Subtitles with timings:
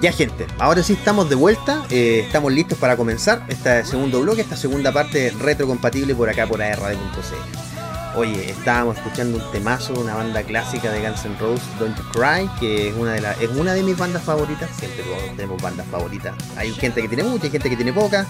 [0.00, 4.42] Ya gente, ahora sí estamos de vuelta, eh, estamos listos para comenzar este segundo bloque,
[4.42, 8.16] esta segunda parte retrocompatible por acá por ARD.cl.
[8.16, 12.04] Oye, estábamos escuchando un temazo de una banda clásica de Guns N' Roses, Don't You
[12.12, 15.02] Cry, que es una de las, es una de mis bandas favoritas, siempre
[15.36, 16.32] tenemos bandas favoritas.
[16.56, 18.24] Hay gente que tiene mucha, hay gente que tiene poca.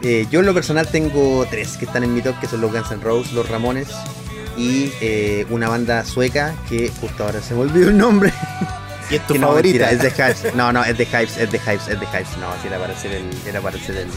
[0.00, 2.72] Eh, yo en lo personal tengo tres que están en mi top, que son los
[2.72, 3.88] Guns N' Roses, los Ramones
[4.56, 8.32] y eh, una banda sueca que justo ahora se me olvidó el nombre.
[9.10, 9.86] ¿Y es tu no, favorita?
[9.86, 10.54] mentira, es de Hives.
[10.54, 12.36] No, no, es de Hives, es de Hives, es de Hives.
[12.38, 13.24] No, sí, era para hacer el.
[13.46, 14.08] Era para hacer el.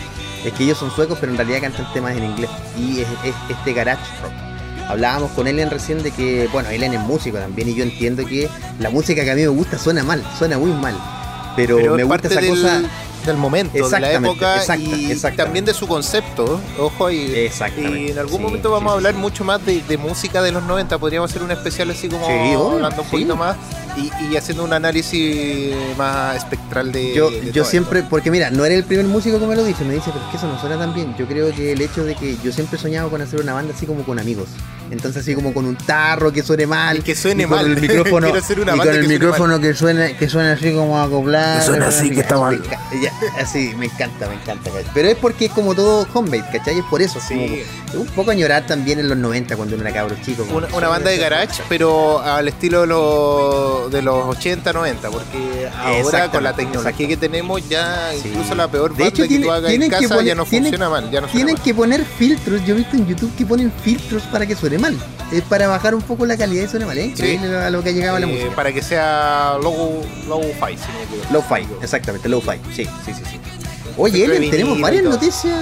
[0.46, 2.50] Es que ellos son suecos, pero en realidad cantan temas en inglés.
[2.78, 4.32] Y es, es este garage rock.
[4.88, 8.50] Hablábamos con Ellen recién de que, bueno, Ellen es músico también, y yo entiendo que
[8.80, 10.96] la música que a mí me gusta suena mal, suena muy mal.
[11.56, 12.82] Pero, Pero me gusta esa del, cosa.
[13.26, 16.60] Del momento, de la época y también de su concepto.
[16.80, 19.20] Ojo, y, Exactamente, y en algún sí, momento vamos sí, a hablar sí.
[19.20, 20.98] mucho más de, de música de los 90.
[20.98, 23.12] Podríamos hacer un especial así como Sí, obvio, hablando un sí.
[23.12, 23.56] poquito más
[23.98, 27.14] y, y haciendo un análisis más espectral de.
[27.14, 28.10] Yo, de yo siempre, esto.
[28.10, 30.32] porque mira, no era el primer músico que me lo dice, me dice, pero es
[30.32, 31.16] que eso no suena tan bien.
[31.18, 33.74] Yo creo que el hecho de que yo siempre he soñado con hacer una banda
[33.76, 34.50] así como con amigos.
[34.92, 36.98] Entonces así como con un tarro que suene mal.
[36.98, 37.66] Y que suene y con mal.
[37.66, 40.30] el micrófono, Quiero hacer una y banda con el que suene micrófono que suene, que
[40.30, 41.60] suene así como acoplado.
[41.60, 42.62] Que suene así, que está mal.
[43.02, 44.70] Ya, así, me encanta, me encanta.
[44.72, 44.86] ¿cachai?
[44.94, 46.80] Pero es porque es como todo homemade, ¿cachai?
[46.80, 47.20] Es por eso.
[47.26, 47.64] Sí.
[47.92, 50.46] como- un poco añorar también en los 90 cuando uno era cabro chico.
[50.52, 55.70] Una, una banda de garage, pero al estilo de los, de los 80, 90, porque
[55.78, 58.30] ahora con la tecnología que tenemos ya Sí.
[58.30, 60.46] incluso la peor De hecho, que tiene- tú hagas en que casa poner- ya no
[60.46, 61.64] tienen- funciona mal, ya no Tienen mal.
[61.64, 62.66] que poner filtros.
[62.66, 64.98] Yo he visto en YouTube que ponen filtros para que suene mal.
[65.32, 66.98] Es para bajar un poco la calidad y suene mal.
[66.98, 68.56] Es increíble a lo que ha llegado la Eh, música.
[68.56, 71.34] para que sea low, low fi, si no equivoco.
[71.34, 72.60] Low-fi, exactamente, low-fi.
[72.76, 73.40] Sí, sí, sí, sí.
[73.96, 75.54] Oye, Ellen, tenemos varias noticias.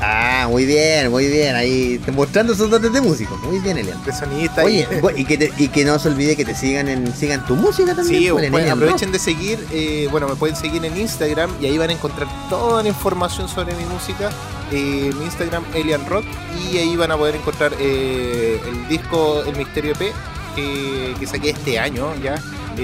[0.00, 1.54] Ah, muy bien, muy bien.
[1.54, 3.36] Ahí mostrando sus dotes de músico.
[3.44, 3.94] Muy bien, Ellen.
[4.06, 4.64] De sonidista.
[4.64, 7.56] Oye, y- que, te- y que no se olvide que te sigan en sigan tu
[7.56, 8.22] música también.
[8.22, 11.90] Sí, pues, aprovechen de seguir, eh, bueno, me pueden seguir en Instagram y ahí van
[11.90, 14.30] a encontrar toda la información sobre mi música.
[14.72, 16.24] Eh, mi Instagram, Elian Rock,
[16.72, 20.12] y ahí van a poder encontrar eh, el disco El Misterio EP
[20.56, 22.34] que, que saqué este año ya.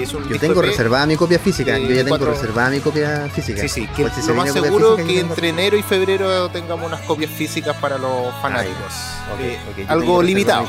[0.03, 0.31] Es un Rock.
[0.33, 1.77] Yo tengo reservada mi copia física.
[1.77, 3.61] Yo ya tengo cuatro- reservada mi copia física.
[3.61, 6.85] Sí, sí, que Pues si lo más seguro física, que entre enero y febrero tengamos
[6.87, 8.93] unas copias físicas para los fanáticos.
[9.33, 10.67] Ok, Eh, algo limitado.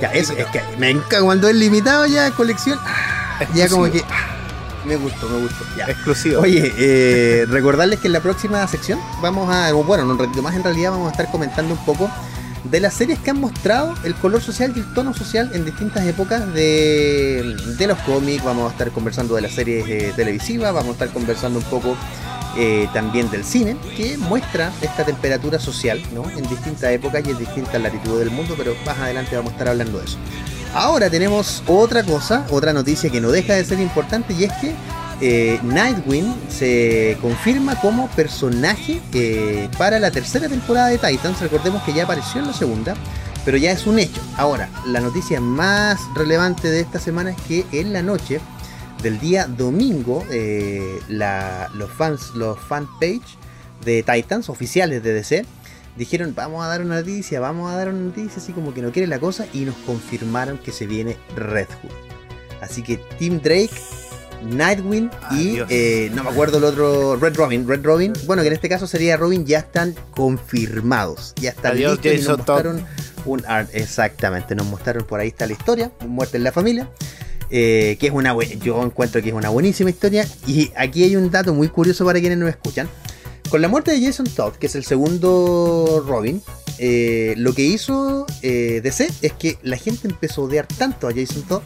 [0.00, 2.78] Ya, eso, es que me encanta cuando es limitado ya colección.
[2.84, 4.02] ah, Ya como que.
[4.10, 4.36] ah,
[4.86, 5.64] me gustó, me gustó.
[5.76, 5.84] Ya.
[5.86, 6.40] Exclusivo.
[6.40, 10.54] Oye, eh, recordarles que en la próxima sección vamos a, bueno, en un ratito más
[10.54, 12.10] en realidad vamos a estar comentando un poco
[12.64, 16.06] de las series que han mostrado el color social y el tono social en distintas
[16.06, 20.90] épocas de, de los cómics, vamos a estar conversando de las series eh, televisivas, vamos
[20.90, 21.96] a estar conversando un poco
[22.56, 26.28] eh, también del cine, que muestra esta temperatura social ¿no?
[26.30, 29.68] en distintas épocas y en distintas latitudes del mundo, pero más adelante vamos a estar
[29.68, 30.18] hablando de eso.
[30.74, 34.74] Ahora tenemos otra cosa, otra noticia que no deja de ser importante y es que
[35.20, 41.40] eh, Nightwing se confirma como personaje eh, para la tercera temporada de Titans.
[41.40, 42.94] Recordemos que ya apareció en la segunda,
[43.44, 44.20] pero ya es un hecho.
[44.36, 48.40] Ahora, la noticia más relevante de esta semana es que en la noche
[49.02, 53.38] del día domingo, eh, la- los fans, los fanpage
[53.84, 55.46] de Titans, oficiales de DC,
[55.96, 58.92] dijeron vamos a dar una noticia, vamos a dar una noticia, así como que no
[58.92, 61.90] quiere la cosa, y nos confirmaron que se viene Red Hood.
[62.62, 63.70] Así que Team Drake,
[64.42, 68.54] Nightwing y eh, no me acuerdo el otro, Red Robin, Red Robin, bueno que en
[68.54, 72.84] este caso sería Robin, ya están confirmados, ya están Adiós, listos y nos mostraron
[73.26, 76.88] un art, exactamente, nos mostraron por ahí está la historia, muerte en la familia.
[77.50, 80.26] eh, que es una yo encuentro que es una buenísima historia.
[80.46, 82.88] Y aquí hay un dato muy curioso para quienes nos escuchan.
[83.48, 86.40] Con la muerte de Jason Todd que es el segundo Robin
[86.78, 91.12] eh, lo que hizo eh, DC es que la gente empezó a odiar tanto a
[91.12, 91.62] Jason Todd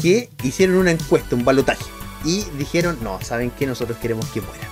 [0.00, 1.84] que hicieron una encuesta, un balotaje
[2.28, 4.68] y dijeron no, saben que nosotros queremos que muera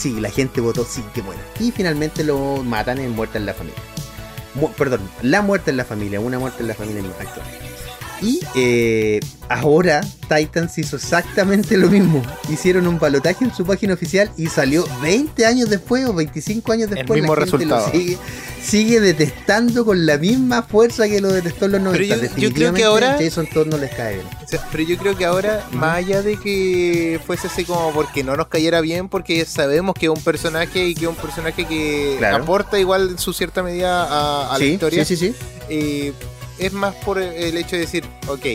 [0.00, 1.42] así la gente votó sí que muera.
[1.58, 3.80] Y finalmente lo matan en muerte en la familia.
[4.76, 7.46] Perdón, la muerte en la familia, una muerte en la familia actual.
[8.22, 12.22] Y eh, ahora Titans hizo exactamente lo mismo.
[12.50, 16.90] Hicieron un balotaje en su página oficial y salió 20 años después o 25 años
[16.90, 17.20] después.
[17.20, 17.90] mismo la gente lo resultado.
[17.92, 18.18] sigue,
[18.62, 22.16] sigue detestando con la misma fuerza que lo detestó en los 90.
[22.16, 24.26] Pero yo- yo creo que ahora- Jason Todd no les cae bien.
[24.44, 28.22] O sea, pero yo creo que ahora, más allá de que fuese así como porque
[28.22, 31.64] no nos cayera bien, porque sabemos que es un personaje y que es un personaje
[31.66, 32.42] que Claro.
[32.44, 35.34] aporta igual en su cierta medida a, a la historia, sí, sí, sí.
[35.68, 36.12] eh,
[36.60, 38.46] es más por el hecho de decir, ok,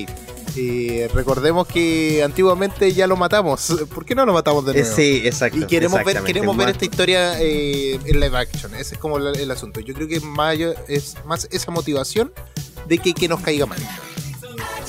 [0.57, 4.95] eh, recordemos que antiguamente ya lo matamos, ¿por qué no lo matamos de Eh, nuevo?
[4.95, 5.57] sí, exacto.
[5.57, 8.73] Y queremos ver, queremos ver esta historia eh, en live action.
[8.75, 9.79] Ese es como la- el asunto.
[9.81, 12.31] Yo creo que allá- es más esa motivación
[12.87, 13.79] de que, que nos caiga mal.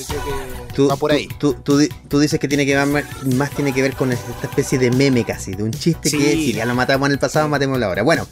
[0.04, 1.26] Creo que Tú, va por ahí.
[1.38, 3.04] Tú, tú tú dices que tiene que ver,
[3.34, 6.18] más tiene que ver con esta especie de meme casi, de un chiste Sí.
[6.18, 8.02] que si ya lo matamos en el pasado, matémoslo ahora.
[8.02, 8.26] Bueno,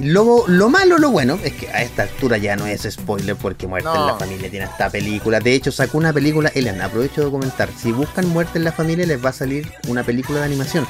[0.00, 3.66] lo, lo malo, lo bueno, es que a esta altura ya no es spoiler porque
[3.66, 5.40] Muerte en la Familia tiene esta película.
[5.40, 9.04] De hecho, sacó una película, Elian, aprovecho de comentar, si buscan Muerte en la Familia
[9.06, 10.86] les va a salir una película de animación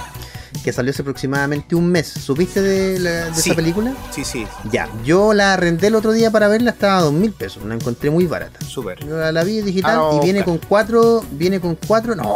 [0.65, 2.07] que salió hace aproximadamente un mes.
[2.09, 3.51] ¿Supiste de, la- de Sí.
[3.51, 3.95] esa película?
[4.11, 7.33] Sí, sí, Ya, yo la arrendé el otro día para verla, estaba a dos mil
[7.33, 8.59] pesos, la encontré muy barata.
[8.67, 9.03] súper.
[9.05, 11.25] La, la vi digital Ah, y viene con cuatro.
[11.33, 12.15] Viene con cuatro.
[12.15, 12.35] No,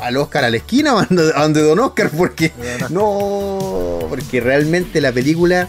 [0.00, 2.52] al Oscar a la esquina, a donde, Don Oscar, porque.
[2.90, 5.68] No, porque realmente la película.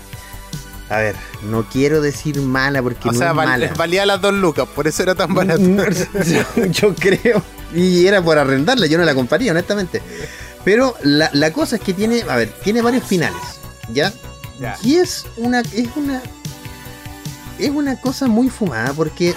[0.90, 1.16] A ver,
[1.50, 3.74] no quiero decir mala porque O no sea, es val- mala.
[3.76, 5.62] valía las dos lucas, por eso era tan barato.
[5.64, 7.42] yo, yo creo.
[7.74, 10.02] Y era por arrendarla, yo no la compraría, honestamente.
[10.64, 12.24] Pero la, la cosa es que tiene.
[12.30, 13.42] A ver, tiene varios finales.
[13.94, 14.14] ¿Ya?
[14.60, 14.78] Ya.
[14.84, 15.60] Y es una.
[15.62, 16.22] Es una.
[17.60, 19.36] Es una cosa muy fumada porque.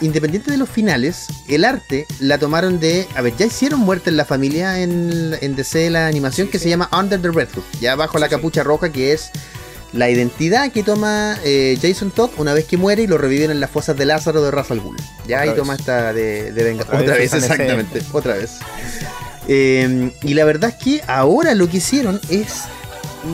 [0.00, 3.06] Independiente de los finales, el arte la tomaron de.
[3.14, 6.58] A ver, ya hicieron muerte en la familia en, en DC la animación Sí, que
[6.58, 6.64] sí.
[6.64, 7.62] se llama Under the Red Hood.
[7.80, 9.30] Ya bajo la Sí, capucha roja que es
[9.92, 13.60] la identidad que toma eh, Jason Todd una vez que muere y lo reviven en
[13.60, 14.96] las fosas de Lázaro de Ra's al Ghul.
[15.28, 16.82] Ya ahí toma esta de, de venga.
[16.82, 18.02] Otra Otra, vez vez, exactamente.
[18.12, 18.50] Otra vez.
[19.48, 22.62] Eh, y la verdad es que ahora lo que hicieron es.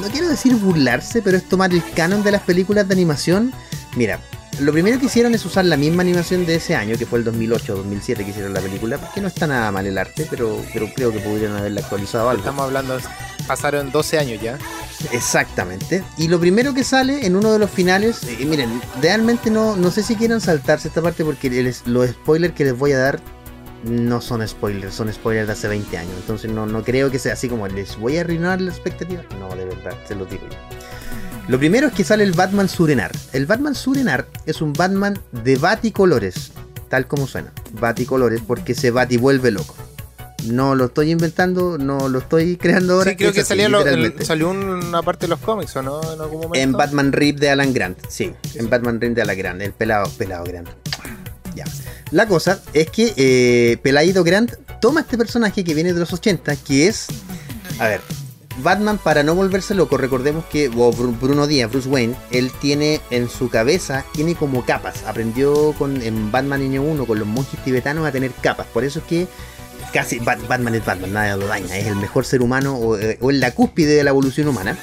[0.03, 3.53] No quiero decir burlarse, pero es tomar el canon de las películas de animación.
[3.97, 4.21] Mira,
[4.61, 7.25] lo primero que hicieron es usar la misma animación de ese año, que fue el
[7.25, 11.13] 2008-2007 que hicieron la película, porque no está nada mal el arte, pero, pero creo
[11.13, 12.41] que pudieron haberla actualizado algo.
[12.41, 12.99] Estamos hablando,
[13.49, 14.59] pasaron 12 años ya.
[15.13, 16.05] Exactamente.
[16.17, 19.91] Y lo primero que sale en uno de los finales, y miren, realmente no, no
[19.91, 23.21] sé si quieren saltarse esta parte porque les- los spoilers que les voy a dar
[23.85, 26.13] no son spoilers, son spoilers de hace 20 años.
[26.19, 29.23] Entonces no, no creo que sea así como les voy a arruinar la expectativa.
[29.39, 30.57] No, de verdad, se los digo yo.
[31.49, 33.11] Lo primero es que sale el Batman Surenar.
[33.33, 36.53] El Batman Surenar es un Batman de baticolores,
[36.89, 37.53] tal como suena.
[37.73, 39.75] Baticolores porque se bati vuelve loco.
[40.47, 43.11] No lo estoy inventando, no lo estoy creando ahora.
[43.11, 46.01] Sí, creo que salía lo- el- salió una parte de los cómics, ¿o no?
[46.13, 46.55] En algún momento.
[46.55, 48.71] En Batman Rip de Alan Grant, sí, Sí, en sí.
[48.71, 50.69] Batman Rip de Alan Grant, el pelado, pelado Grant.
[52.11, 53.79] La cosa es que eh,
[54.25, 57.07] Grant toma este personaje que viene de los 80, que es.
[57.79, 58.01] A ver,
[58.63, 63.49] Batman, para no volverse loco, recordemos que Bruno Díaz, Bruce Wayne, él tiene en su
[63.49, 65.05] cabeza, tiene como capas.
[65.07, 68.67] Aprendió con, en Batman Año 1 con los monjes tibetanos a tener capas.
[68.67, 69.29] Por eso es que
[69.93, 71.77] casi Bat- Batman es Batman, nada lo daña.
[71.79, 74.77] Es el mejor ser humano o, eh, o en la cúspide de la evolución humana.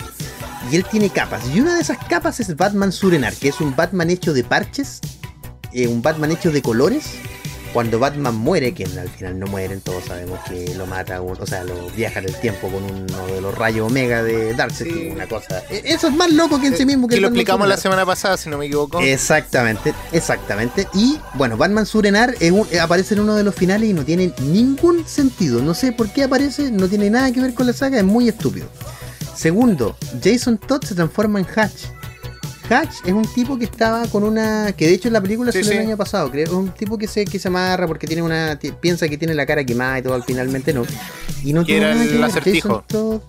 [0.71, 1.43] Y él tiene capas.
[1.53, 4.99] Y una de esas capas es Batman Surenar, que es un Batman hecho de parches,
[5.73, 7.05] eh, un Batman hecho de colores.
[7.73, 11.63] Cuando Batman muere, que al final no mueren, todos sabemos que lo mata, o sea,
[11.65, 15.09] lo viaja en el tiempo con uno de los rayos Omega de Darkseid, Sí.
[15.11, 15.61] una cosa.
[15.69, 18.37] e- Eso es más loco que en sí mismo que lo explicamos la semana pasada,
[18.37, 18.99] si no me equivoco.
[19.01, 20.87] Exactamente, exactamente.
[20.93, 24.03] Y bueno, Batman Surenar es un- eh, aparece en uno de los finales y no
[24.05, 25.61] tiene ningún sentido.
[25.61, 28.29] No sé por qué aparece, no tiene nada que ver con la saga, es muy
[28.29, 28.65] estúpido.
[29.35, 31.83] Segundo, Jason Todd se transforma en Hatch.
[32.69, 34.71] Hatch es un tipo que estaba con una.
[34.73, 35.87] que de hecho en la película Sí, salió el sí.
[35.87, 36.43] año pasado, creo.
[36.45, 38.59] Es un tipo que se, que se amarra porque tiene una.
[38.81, 40.85] piensa que tiene la cara quemada y todo, al finalmente no.
[41.43, 42.23] Y no tiene nada el que ver.
[42.25, 42.69] acertijo.
[42.69, 43.21] Jason Todd.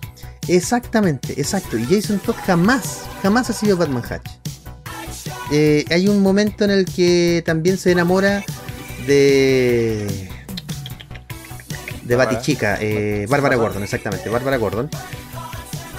[0.47, 1.77] Exactamente, exacto.
[1.77, 4.29] Y Jason Todd jamás, jamás ha sido Batman Hatch.
[5.51, 8.43] Eh, hay un momento en el que también se enamora
[9.07, 10.29] de.
[12.03, 12.15] de.
[12.15, 14.89] Batichica, eh, Bárbara Gordon, exactamente, Bárbara Gordon.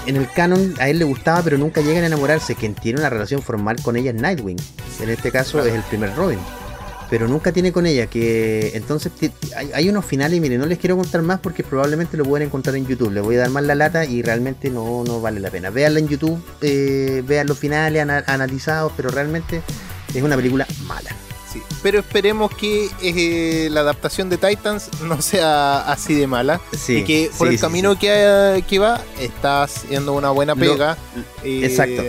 [0.07, 2.55] En el canon a él le gustaba, pero nunca llegan a enamorarse.
[2.55, 4.57] Quien tiene una relación formal con ella es Nightwing.
[5.01, 5.69] En este caso Claro.
[5.69, 6.39] es el primer Robin.
[7.09, 8.07] Pero nunca tiene con ella.
[8.07, 9.11] Que entonces
[9.55, 12.47] hay, hay unos finales, y mire, no les quiero contar más porque probablemente lo pueden
[12.47, 13.11] encontrar en YouTube.
[13.11, 15.69] Les voy a dar más la lata y realmente no, no vale la pena.
[15.69, 19.61] Véanla en YouTube, eh, vean los finales ana- analizados, pero realmente
[20.13, 21.09] es una película mala.
[21.51, 26.61] Sí, Pero esperemos que eh, la adaptación de Titans no sea así de mala.
[26.77, 27.97] Sí, y que por sí, el camino.
[27.97, 30.97] Que, que va, está haciendo una buena Lo- pega.
[31.43, 32.01] Eh, exacto.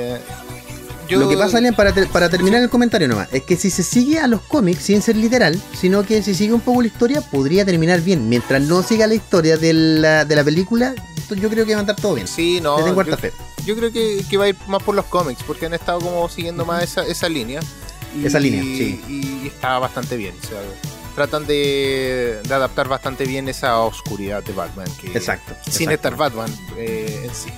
[1.08, 4.18] yo- Lo que pasa, para, para terminar el comentario nomás, es que si se sigue
[4.18, 7.64] a los cómics sin ser literal, sino que si sigue un poco la historia, podría
[7.64, 8.28] terminar bien.
[8.28, 10.94] Mientras no siga la historia de la, de la película,
[11.30, 12.26] yo creo que va a andar todo bien.
[12.28, 12.78] Sí, no.
[12.78, 13.32] Yo, fe.
[13.64, 16.28] yo creo que, que va a ir más por los cómics, porque han estado como
[16.28, 17.60] siguiendo más esa, esa línea.
[18.16, 19.00] Y, Esa línea, sí.
[19.08, 20.34] Y está bastante bien.
[20.42, 20.58] o sea,
[21.14, 24.86] tratan de, de adaptar bastante bien esa oscuridad de Batman.
[25.00, 25.54] Que, Exacto.
[25.62, 25.92] Sin exacto.
[25.92, 27.50] estar Batman eh, en sí.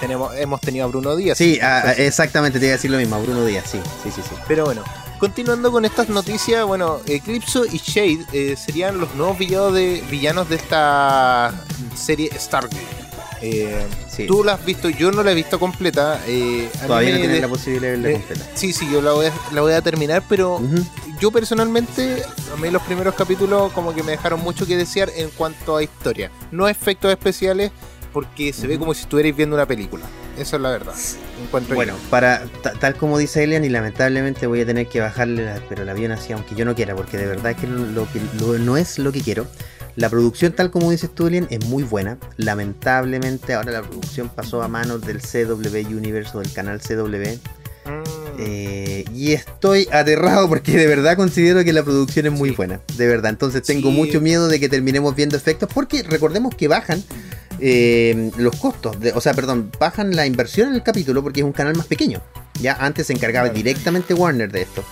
[0.00, 1.38] Tenemos, hemos tenido a Bruno Díaz.
[1.38, 4.10] Sí, ah, ah, exactamente, te iba a decir lo mismo, a Bruno Díaz, sí, sí,
[4.14, 4.34] sí, sí.
[4.46, 4.84] Pero bueno,
[5.18, 10.48] continuando con estas noticias, bueno, Eclipso y Shade eh, serían los nuevos villanos de, villanos
[10.48, 11.52] de esta
[11.96, 13.05] serie Stargate.
[13.42, 14.26] Eh, Sí.
[14.26, 16.20] Tú la has visto, yo no la he visto completa.
[16.26, 18.44] eh, Todavía no de- la posibilidad de verla eh, completa.
[18.54, 20.82] Sí, sí, yo la voy a, la voy a terminar, pero Ujú.
[21.20, 22.22] yo personalmente,
[22.54, 25.82] a mí los primeros capítulos como que me dejaron mucho que desear en cuanto a
[25.82, 26.30] historia.
[26.50, 27.72] No efectos especiales,
[28.12, 30.06] porque se ve como si estuvierais viendo una película.
[30.38, 30.94] Eso es la verdad.
[31.74, 32.44] bueno, para
[32.80, 36.32] tal como dice Elian, y lamentablemente voy a tener que bajarle pero el avión así,
[36.32, 38.20] aunque yo no quiera, porque de verdad que, lo que
[38.60, 39.46] no es lo que quiero.
[39.96, 42.18] La producción, tal como dices tú, Elian, es muy buena.
[42.36, 47.06] Lamentablemente ahora la producción pasó a manos del CW Universe o del canal CW.
[47.86, 48.16] Mm.
[48.38, 52.80] Eh, y estoy aterrado porque de verdad considero que la producción es muy buena.
[52.96, 53.30] De verdad.
[53.30, 57.02] Entonces tengo mucho miedo de que terminemos viendo efectos porque recordemos que bajan
[57.58, 61.52] eh, los costos, o sea, perdón, bajan la inversión en el capítulo porque es un
[61.52, 62.20] canal más pequeño.
[62.60, 64.84] Ya antes se encargaba directamente Warner de esto.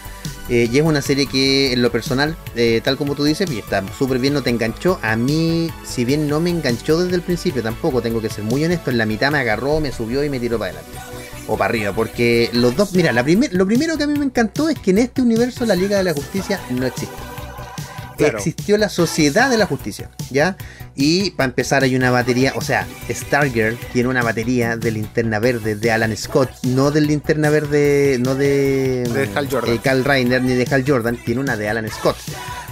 [0.48, 3.82] Eh, y es una serie que en lo personal, eh, tal como tú dices, está
[3.96, 4.98] súper bien, no te enganchó.
[5.02, 8.64] A mí, si bien no me enganchó desde el principio, tampoco tengo que ser muy
[8.64, 10.98] honesto, en la mitad me agarró, me subió y me tiró para adelante.
[11.46, 14.68] O para arriba, porque los dos, mira, la lo primero que a mí me encantó
[14.68, 17.33] es que en este universo la Liga de la Justicia no existe.
[18.18, 20.56] Existió la Sociedad de la Justicia, ¿ya?
[20.94, 25.74] Y para empezar hay una batería, o sea, Stargirl tiene una batería de linterna verde
[25.74, 29.80] de Alan Scott, no del linterna verde, no de, de Hal Jordan.
[29.84, 32.16] Eh, Reiner ni de Hal Jordan, tiene una de Alan Scott.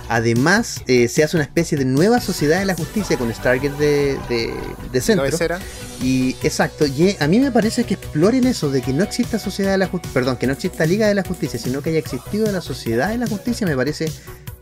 [0.09, 4.19] Además, eh, se hace una especie de nueva sociedad de la justicia con Stargirl de,
[4.93, 5.27] de, centro.
[6.03, 9.71] Y exacto, y a mí me parece que exploren eso de que no exista sociedad
[9.71, 12.51] de la justicia, perdón, que no exista Liga de la Justicia, sino que haya existido
[12.51, 14.11] la sociedad de la justicia, me parece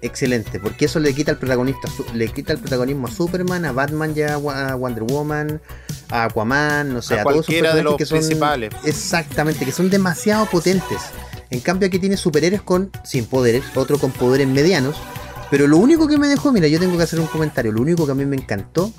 [0.03, 4.15] excelente, porque eso le quita el protagonista, le quita el protagonismo a Superman, a Batman
[4.15, 5.61] ya a Wonder Woman,
[6.11, 8.75] a Aquaman, no sé, a, todos esos de los que son principales.
[8.85, 10.99] exactamente, que son demasiado potentes.
[11.51, 14.97] En cambio aquí tiene superhéroes con sin poderes, otro con poderes medianos,
[15.51, 18.07] pero lo único que me dejó, mira, yo tengo que hacer un comentario, lo único
[18.07, 18.93] que a mí me encantó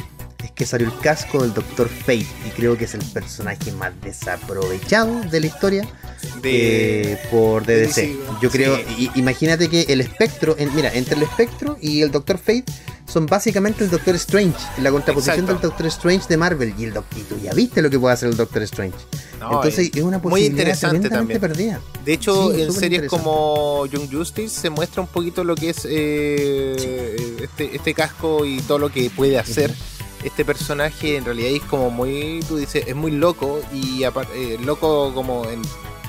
[0.44, 3.94] es que salió el casco del Doctor Fate y creo que es el personaje más
[4.02, 5.88] desaprovechado de la historia
[6.42, 8.42] de, por DDC.
[8.42, 8.78] Yo creo,
[9.16, 12.66] imagínate que el espectro, mira, entre el espectro y el Doctor Fate
[13.06, 17.22] son básicamente el Doctor Strange, la contraposición del Doctor Strange de Marvel y el Doctor,
[17.28, 18.98] tú ya viste lo que puede hacer el Doctor Strange.
[19.34, 21.40] Entonces es, una posibilidad muy interesante también.
[21.40, 21.82] Perdida.
[22.06, 27.38] De hecho, en series como Young Justice se muestra un poquito lo que es eh,
[27.42, 29.74] este, este, casco y todo lo que puede hacer
[30.24, 35.14] este personaje en realidad es como muy, tú dices, es muy loco y eh, loco
[35.14, 35.62] como en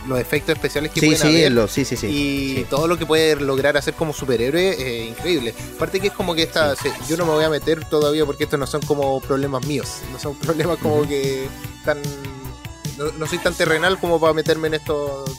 [0.06, 3.36] los efectos especiales que sí, sí, Lo, sí, sí, sí, y todo lo que puede
[3.36, 5.54] lograr hacer como superhéroe es increíble.
[5.76, 6.74] Aparte que es como que esta,
[7.08, 10.18] yo no me voy a meter todavía porque estos no son como problemas míos, no
[10.18, 11.46] son problemas como que
[11.84, 11.98] tan,
[13.18, 15.30] no, soy tan terrenal como para meterme en estos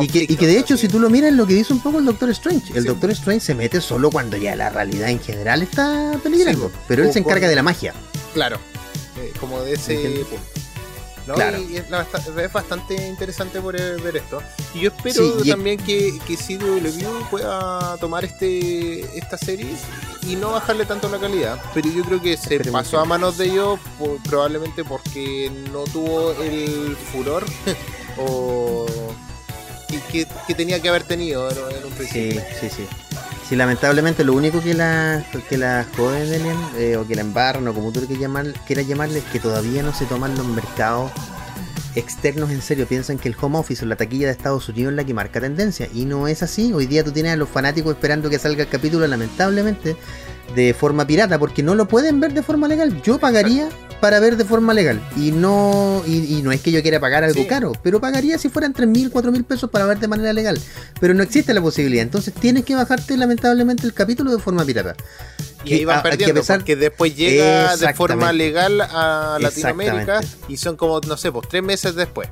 [0.00, 1.98] y que, y que, de hecho, si tú lo miras, lo que dice un poco
[1.98, 2.76] el Doctor Strange.
[2.76, 6.70] El Doctor Strange se mete solo cuando ya la realidad en general está peligrando.
[6.88, 7.94] pero él se encarga de la magia.
[8.32, 8.58] Claro.
[9.16, 10.24] Eh, como de ese
[11.32, 11.58] Claro.
[11.58, 14.42] Y es, bastante interesante por ver esto.
[14.74, 19.74] Y yo espero también que, que CW pueda tomar este esta serie
[20.22, 21.62] y no bajarle tanto la calidad.
[21.72, 23.78] Pero yo creo que se pasó a manos de ellos
[24.28, 27.44] probablemente porque no tuvo el furor
[28.18, 28.86] o
[30.10, 32.40] que, que, tenía que haber tenido en, un principio.
[32.60, 32.86] Sí, sí, sí.
[33.48, 36.42] Sí, lamentablemente lo único que la, que la joden
[36.78, 39.82] eh, o que la embarran o como tú quieras, llamar, quieras llamarle es que todavía
[39.82, 41.12] no se toman los mercados
[41.94, 42.86] externos en serio.
[42.86, 45.40] Piensan que el home office o la taquilla de Estados Unidos es la que marca
[45.40, 45.88] tendencia.
[45.92, 46.72] Y no es así.
[46.72, 49.96] Hoy día tú tienes a los fanáticos esperando que salga el capítulo, lamentablemente,
[50.54, 53.02] de forma pirata, porque no lo pueden ver de forma legal.
[53.02, 53.68] Yo pagaría
[54.04, 55.00] para ver de forma legal.
[55.16, 58.74] Y no, y, no es que yo quiera pagar algo caro, pero pagaría si fueran
[58.74, 60.60] 3 mil, 4 mil pesos para ver de manera legal.
[61.00, 62.02] Pero no existe la posibilidad.
[62.02, 64.94] Entonces tienes que bajarte lamentablemente el capítulo de forma pirata.
[65.64, 70.76] Y ahí van perdiendo, que porque después llega de forma legal a Latinoamérica y son
[70.76, 72.28] como, no sé, pues tres meses después.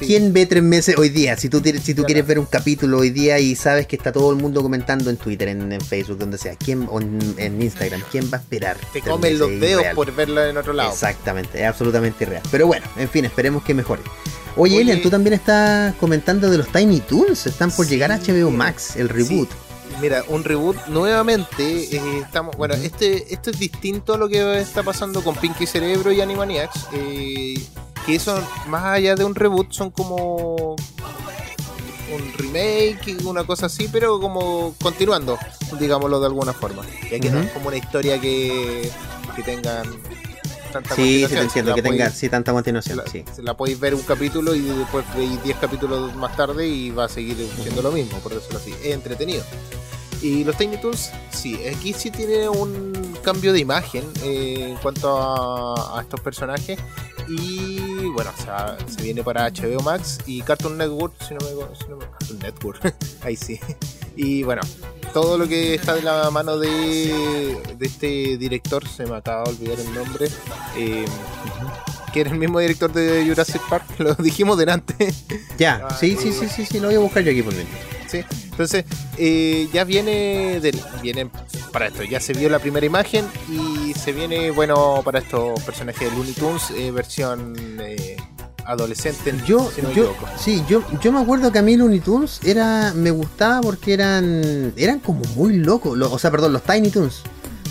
[0.00, 1.36] ¿Quién ve tres meses hoy día?
[1.36, 4.30] Si tú, si tú quieres ver un capítulo hoy día y sabes que está todo
[4.30, 8.38] el mundo comentando en Twitter, en, Facebook, donde sea, ¿quién, o en, Instagram, ¿quién va
[8.38, 8.76] a esperar?
[8.92, 10.92] Te comen los dedos por verlo en otro lado.
[10.92, 12.42] Exactamente, es absolutamente irreal.
[12.50, 14.02] Pero bueno, en fin, esperemos que mejore.
[14.56, 17.46] Oye, Elian, tú también estás comentando de los Tiny Toons.
[17.46, 19.48] Están por llegar a HBO Max, el reboot.
[20.00, 21.96] Mira, un reboot nuevamente.
[21.96, 26.12] Eh, estamos, bueno, este, esto es distinto a lo que está pasando con Pinky Cerebro
[26.12, 26.86] y Animaniacs.
[26.92, 27.54] Eh,
[28.06, 30.76] que eso, más allá de un reboot, son como
[32.14, 35.38] un remake, una cosa así, pero como continuando,
[35.78, 36.82] digámoslo de alguna forma.
[37.10, 38.90] Y aquí no es como una historia que,
[39.34, 39.86] que tengan
[40.72, 42.98] tanta sí, sí, te entiendo, que tenga sí, tanta continuación.
[42.98, 43.24] La, sí.
[43.42, 47.08] la podéis ver un capítulo y después veis 10 capítulos más tarde y va a
[47.08, 48.72] seguir siendo lo mismo, por decirlo así.
[48.84, 49.42] Es entretenido.
[50.22, 55.96] Y los Tiny Toons, sí, aquí sí tiene un cambio de imagen eh, en cuanto
[55.96, 56.78] a, estos personajes.
[57.28, 61.76] Y bueno, o sea, se viene para HBO Max y Cartoon Network, si no me,
[61.76, 63.58] si no me Cartoon Network, ahí sí.
[64.14, 64.62] Y bueno,
[65.12, 69.50] todo lo que está de la mano de, de este director, se me acaba de
[69.50, 70.28] olvidar el nombre,
[70.76, 71.04] eh,
[72.12, 75.12] que era el mismo director de Jurassic Park, lo dijimos delante.
[75.58, 76.32] Ya, Ah, sí, sí, eh.
[76.32, 77.95] sí, sí, sí, lo voy a buscar yo aquí por dentro.
[78.08, 78.20] Sí,
[78.50, 78.84] entonces
[79.18, 81.28] eh, ya viene, del, viene
[81.72, 86.08] para esto, ya se vio la primera imagen y se viene, bueno, para estos personajes
[86.10, 88.16] de Looney Tunes, eh, versión eh,
[88.64, 90.28] adolescente, Yo, si no me yo, equivoco.
[90.38, 94.72] sí, yo, yo me acuerdo que a mí Looney Tunes era, me gustaba porque eran,
[94.76, 97.22] eran como muy locos, lo- o sea, perdón, los Tiny Toons,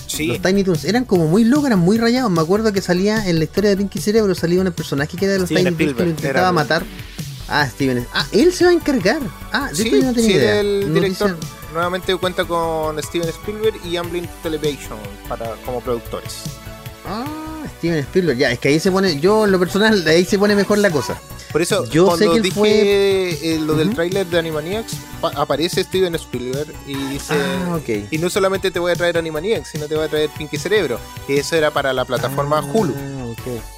[0.08, 2.30] Sí, los Tiny Toons eran como muy locos, eran muy rayados.
[2.32, 5.34] Me acuerdo que salía en la historia de Pinky Cerebro salía un personaje que era
[5.34, 6.84] de los Tiny Toons que lo intentaba matar.
[7.48, 9.22] Ah, Steven, ah, él se va a encargar.
[9.52, 10.60] Ah, de sí, no tenía sí, idea.
[10.62, 11.38] el Noticia- director
[11.74, 14.98] nuevamente cuenta con Steven Spielberg y Amblin Television
[15.28, 16.44] para, como productores.
[17.08, 17.26] Ah,
[17.78, 20.56] Steven Spielberg, ya, es que ahí se pone, yo en lo personal, ahí se pone
[20.56, 21.18] mejor la cosa.
[21.52, 22.72] Por eso, Yo cuando sé que dije fue-
[23.56, 27.34] eh, lo del tráiler de Animaniacs, pa- aparece Steven Spielberg y dice...
[27.34, 28.12] Ah, ok.
[28.12, 31.00] Y no solamente te voy a traer Animaniacs, sino te voy a traer Pinky Cerebro,
[31.28, 32.94] que eso era para la plataforma Ah, Hulu,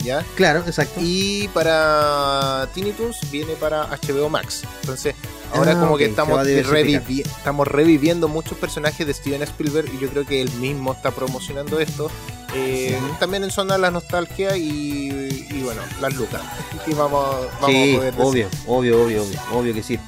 [0.04, 0.24] ¿ya?
[0.36, 1.00] Claro, exacto.
[1.02, 4.64] Y para Tiny Toons viene para HBO Max.
[4.82, 5.16] Entonces,
[5.54, 7.24] ahora Ah, como que estamos, revivi-
[7.66, 12.10] reviviendo muchos personajes de Steven Spielberg y yo creo que él mismo está promocionando esto.
[12.56, 12.98] Eh.
[13.20, 16.42] También en zona de la nostalgia y, y bueno, las lucas.
[16.86, 18.26] que vamos, vamos Sí, a poder decir.
[18.26, 20.00] obvio, obvio, obvio, obvio, obvio que sí.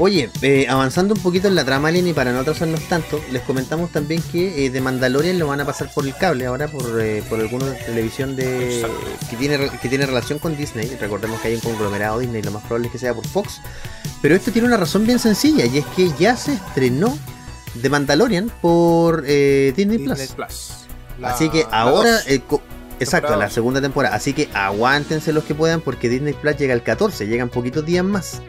[0.00, 3.42] Oye, eh, avanzando un poquito en la trama, Alien, y para no atrasarnos tanto, les
[3.42, 7.00] comentamos también que eh, de Mandalorian lo van a pasar por el cable ahora, por,
[7.00, 8.86] eh, por alguno de televisión de
[9.28, 10.96] que tiene, que tiene relación con Disney.
[11.00, 13.60] Recordemos que hay un conglomerado Disney, lo más probable es que sea por Fox.
[14.22, 17.18] Pero esto tiene una razón bien sencilla, y es que ya se estrenó
[17.74, 20.32] de Mandalorian por eh, Disney, Disney Plus.
[20.34, 20.70] Plus.
[21.18, 22.40] La- Así que ahora, eh,
[23.00, 24.14] exacto, la segunda temporada.
[24.14, 28.04] Así que aguántense los que puedan porque Disney Plus llega el 14, llegan poquitos días
[28.04, 28.40] más.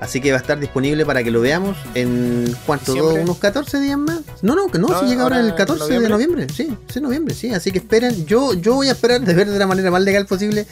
[0.00, 3.22] Así que va a estar disponible para que lo veamos en cuánto, ¿Diciembre?
[3.22, 4.20] unos 14 días más.
[4.42, 6.46] No, no, que no, No, si llega ahora el 14 de noviembre.
[6.54, 7.52] Sí, sí, noviembre, sí.
[7.52, 8.24] Así que esperen.
[8.26, 10.66] Yo, yo voy a esperar de ver de la manera más legal posible.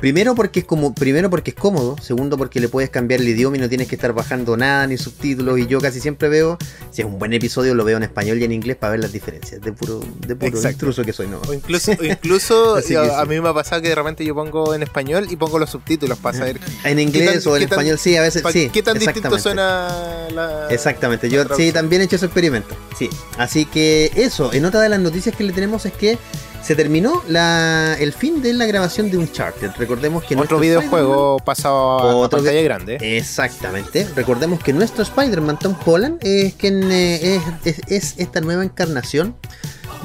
[0.00, 1.96] Primero porque es como, primero porque es cómodo.
[2.02, 4.96] Segundo porque le puedes cambiar el idioma y no tienes que estar bajando nada ni
[4.98, 5.58] subtítulos.
[5.60, 6.58] Y yo casi siempre veo,
[6.90, 9.12] si es un buen episodio, lo veo en español y en inglés para ver las
[9.12, 9.60] diferencias.
[9.60, 11.40] De puro, de puro intruso que soy, no.
[11.48, 12.96] O incluso, o incluso a, sí.
[13.28, 16.18] mí me ha pasado que de repente yo pongo en español y pongo los subtítulos
[16.18, 18.70] para saber En inglés tan- o en tan- español, sí, a veces sí.
[18.72, 20.66] qué tan distinto suena la.
[20.70, 22.74] Exactamente, la yo sí también he hecho ese experimento.
[22.98, 23.08] Sí.
[23.38, 26.18] Así que eso, en otra de las noticias que le tenemos es que
[26.62, 29.70] se terminó la, el fin de la grabación de Uncharted.
[29.78, 32.98] Recordemos que Otro nuestro videojuego pasado a Otro pantalla grande.
[33.18, 34.06] Exactamente.
[34.14, 39.34] Recordemos que nuestro Spider-Man Tom Holland es quien eh, es, es- es esta nueva encarnación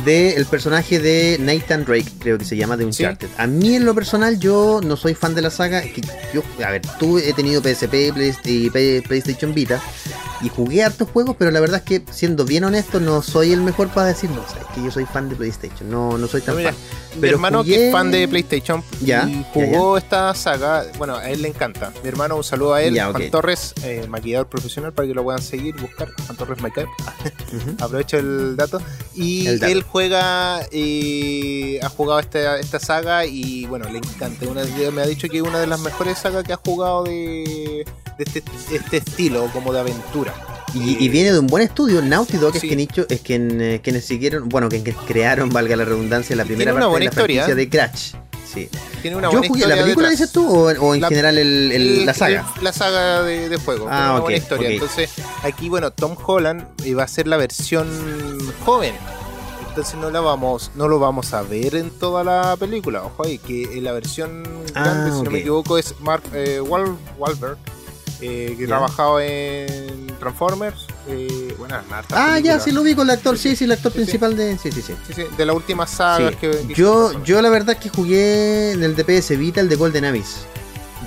[0.06, 3.30] del personaje de Nathan Drake, creo que se llama, de Uncharted.
[3.38, 5.82] A mí en lo personal yo no soy fan de la saga.
[5.82, 6.02] que
[6.34, 8.12] yo, a ver, tú he tenido PSP
[8.46, 9.82] y Play- PlayStation Vita
[10.42, 13.62] y jugué hartos juegos, pero la verdad es que siendo bien honesto no soy el
[13.62, 14.44] mejor para decirlo.
[14.48, 16.74] O sea, es que yo soy fan de PlayStation, no, no soy tan No, mira,
[16.74, 16.82] fan.
[17.22, 21.28] Mi hermano que es fan de PlayStation Ya, y ya, jugó esta saga, bueno, a
[21.32, 21.92] él le encanta.
[22.04, 23.32] Mi hermano, un saludo a él, Ya, Juan ok.
[23.32, 26.88] Torres, eh, maquillador profesional, para que lo puedan seguir, buscar, Juan Torres Makeup.
[27.54, 27.76] Ujú.
[27.84, 28.80] Aprovecho el dato.
[29.16, 29.72] Y El dato.
[29.72, 34.46] él juega, eh, ha jugado esta, esta saga y bueno, le encanta.
[34.48, 37.86] Una, me ha dicho que es una de las mejores sagas que ha jugado de,
[38.18, 40.34] de este, este estilo, como de aventura.
[40.74, 42.68] Y, y viene de un buen estudio, Naughty Dog es Sí.
[42.68, 46.74] quien hizo- es quien, eh, quienes siguieron, bueno, quienes crearon, valga la redundancia, la primera
[46.74, 47.56] parte buena de la historia.
[47.56, 48.14] de Crash.
[48.54, 48.70] Sí.
[49.02, 50.20] Tiene una Yo buena jugué, historia ¿la película detrás.
[50.20, 52.46] dices tú o, o en La- general el- el- la saga?
[52.58, 53.88] el- la saga de, de juego.
[53.90, 54.70] Ah, tiene una buena historia.
[54.70, 55.12] Entonces,
[55.44, 57.88] aquí, bueno, Tom Holland eh, va a ser la versión
[58.66, 58.96] joven.
[59.78, 63.04] Entonces no la vamos, no lo vamos a ver en toda la película.
[63.04, 64.42] Ojo ahí, que en la versión
[64.74, 67.58] Ah, grande, si no me equivoco, es Mark eh, Wal- Wahlberg,
[68.22, 68.70] eh, que Ya.
[68.70, 70.88] trabajaba en Transformers.
[71.08, 71.76] Eh, bueno,
[72.12, 74.04] Ah, ya, sí lo vi con el actor, sí, sí, el actor Sí, sí.
[74.06, 74.58] principal de...
[74.58, 74.96] Sí, sí, sí.
[75.38, 76.38] De las últimas sagas Sí.
[76.42, 79.76] que, que Yo, yo la verdad es que jugué en el DPS Vita, el de
[79.76, 80.38] Golden Abyss.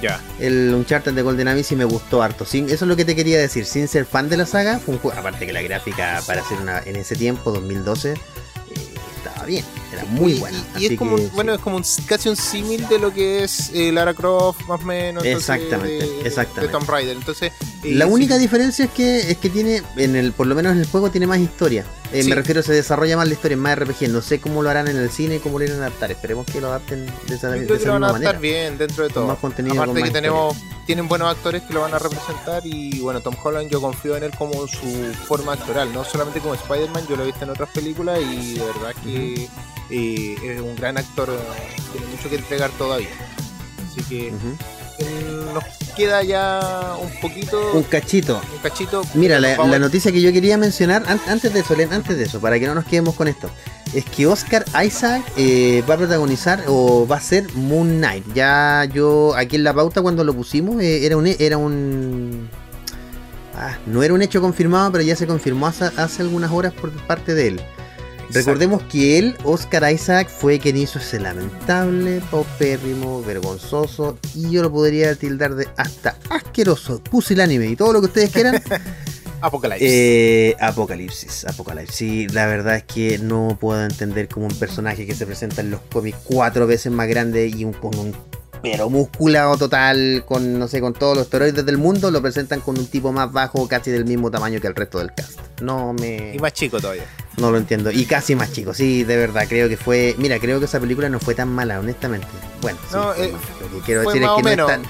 [0.00, 0.20] Ya.
[0.38, 2.44] El Uncharted de Golden Abyss y me gustó harto.
[2.44, 3.66] Sin, eso es lo que te quería decir.
[3.66, 5.18] Sin ser fan de la saga, fue un juego.
[5.18, 8.16] Aparte que la gráfica para hacer una en ese tiempo, 2012, eh,
[9.22, 9.64] 50 estaba bien.
[9.92, 10.58] Era muy Y- buena.
[10.76, 11.56] Y, y es como, que, bueno, sí.
[11.58, 14.84] es como un, casi un símil de lo que es eh, Lara Croft, más o
[14.84, 15.24] menos.
[15.24, 16.66] entonces, Exactamente, de, exactamente.
[16.66, 17.16] De Tomb Raider.
[17.16, 20.54] Entonces, eh, La sí, única diferencia es que es que tiene, en el, por lo
[20.54, 21.84] menos en el juego, tiene más historia.
[22.12, 22.28] Eh, Sí.
[22.28, 24.08] Me refiero, se desarrolla más la historia, más RPG.
[24.08, 26.10] No sé cómo lo harán en el cine, cómo lo irán a adaptar.
[26.10, 28.34] Esperemos que lo adapten de esa, yo de creo que esa lo van a adaptar
[28.34, 28.40] manera.
[28.40, 29.26] bien dentro de Con todo.
[29.28, 32.98] más contenido, Aparte con que tenemos, tienen buenos actores que lo van a representar y
[32.98, 37.06] bueno, Tom Holland yo confío en él como su forma actoral, no solamente como Spider-Man,
[37.08, 39.29] yo lo he visto en otras películas y de verdad que
[39.90, 43.10] eh, es un gran actor, eh, tiene mucho que entregar todavía.
[43.86, 44.32] Así que
[45.52, 45.64] nos
[45.96, 47.72] queda ya un poquito.
[47.72, 48.40] Un cachito.
[48.52, 49.02] Un cachito.
[49.14, 52.66] Mira, la, noticia que yo quería mencionar, antes de eso, antes de eso, para que
[52.66, 53.50] no nos quedemos con esto,
[53.94, 58.24] es que Oscar Isaac eh, va a protagonizar o va a ser Moon Knight.
[58.34, 61.26] Ya yo, aquí en la pauta cuando lo pusimos, eh, era un.
[61.26, 62.48] Era un
[63.54, 66.90] ah, no era un hecho confirmado, pero ya se confirmó hace, hace algunas horas por
[67.06, 67.60] parte de él.
[68.32, 74.70] Recordemos que él, Oscar Isaac, fue quien hizo ese lamentable, paupérrimo, vergonzoso y yo lo
[74.70, 78.62] podría tildar de hasta asqueroso, pusilánime y todo lo que ustedes quieran.
[79.40, 79.88] Apocalipsis.
[79.90, 81.96] Eh, Apocalipsis, Apocalipsis.
[81.96, 85.70] Sí, la verdad es que no puedo entender como un personaje que se presenta en
[85.70, 88.14] los cómics cuatro veces más grande y un, con un
[88.62, 92.78] pero musculado total, con no sé, con todos los esteroides del mundo, lo presentan con
[92.78, 95.38] un tipo más bajo, casi del mismo tamaño que el resto del cast.
[95.60, 96.34] No me.
[96.34, 97.04] Y más chico todavía.
[97.38, 97.90] No lo entiendo.
[97.90, 99.46] Y casi más chico, sí, de verdad.
[99.48, 100.14] Creo que fue.
[100.18, 102.26] Mira, creo que esa película no fue tan mala, honestamente.
[102.60, 104.82] Bueno, sí, eh, lo que quiero decir es que no es tan.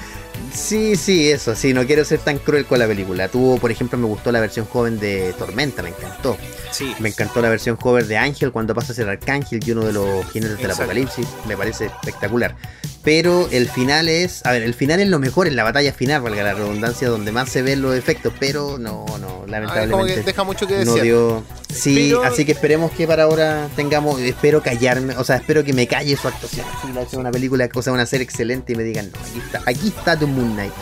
[0.53, 3.29] Sí, sí, eso, sí, no quiero ser tan cruel con la película.
[3.29, 6.37] Tuvo, por ejemplo, me gustó la versión joven de Tormenta, me encantó.
[6.73, 6.95] Sí.
[6.99, 9.93] Me encantó la versión joven de Ángel cuando pasa a ser Arcángel y uno de
[9.93, 11.27] los jinetes del apocalipsis.
[11.47, 12.57] Me parece espectacular.
[13.03, 14.45] Pero el final es.
[14.45, 17.33] A ver, el final es lo mejor, en la batalla final, valga la redundancia, donde
[17.33, 18.33] más se ven los efectos.
[18.39, 19.91] Pero no, no, lamentablemente.
[19.91, 20.97] como que deja mucho que decir.
[20.97, 21.45] No dio.
[21.73, 24.21] Sí, así que esperemos que para ahora tengamos.
[24.21, 26.67] Espero callarme, o sea, espero que me calle su actuación.
[26.99, 29.89] Así, una película, o sea, una serie excelente y me digan, no, aquí está, aquí
[29.89, 30.73] está The Moon Knight.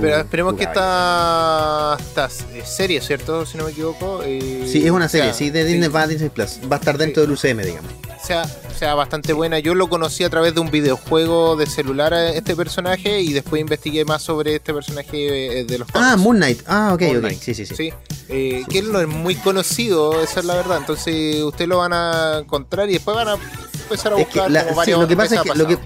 [0.00, 2.28] Pero esperemos que esta, esta
[2.64, 3.44] serie, ¿cierto?
[3.44, 4.22] Si no me equivoco.
[4.24, 6.60] Eh, sí, es una serie, sí, de Disney va a Disney Plus.
[6.70, 7.92] Va a estar dentro del UCM, digamos.
[8.30, 8.44] Sea,
[8.78, 9.58] sea bastante buena.
[9.58, 13.60] Yo lo conocí a través de un videojuego de celular a este personaje y después
[13.60, 16.62] investigué más sobre este personaje eh, de los Ah, Moon Knight.
[16.68, 17.30] Ah, ok, ok.
[17.30, 17.74] Sí, sí, sí.
[17.74, 17.92] sí.
[18.28, 20.78] Eh, que él no es muy conocido, esa es la verdad.
[20.78, 23.34] Entonces, ustedes lo van a encontrar y después van a
[23.82, 25.78] empezar a buscar lo que pasa es que lo que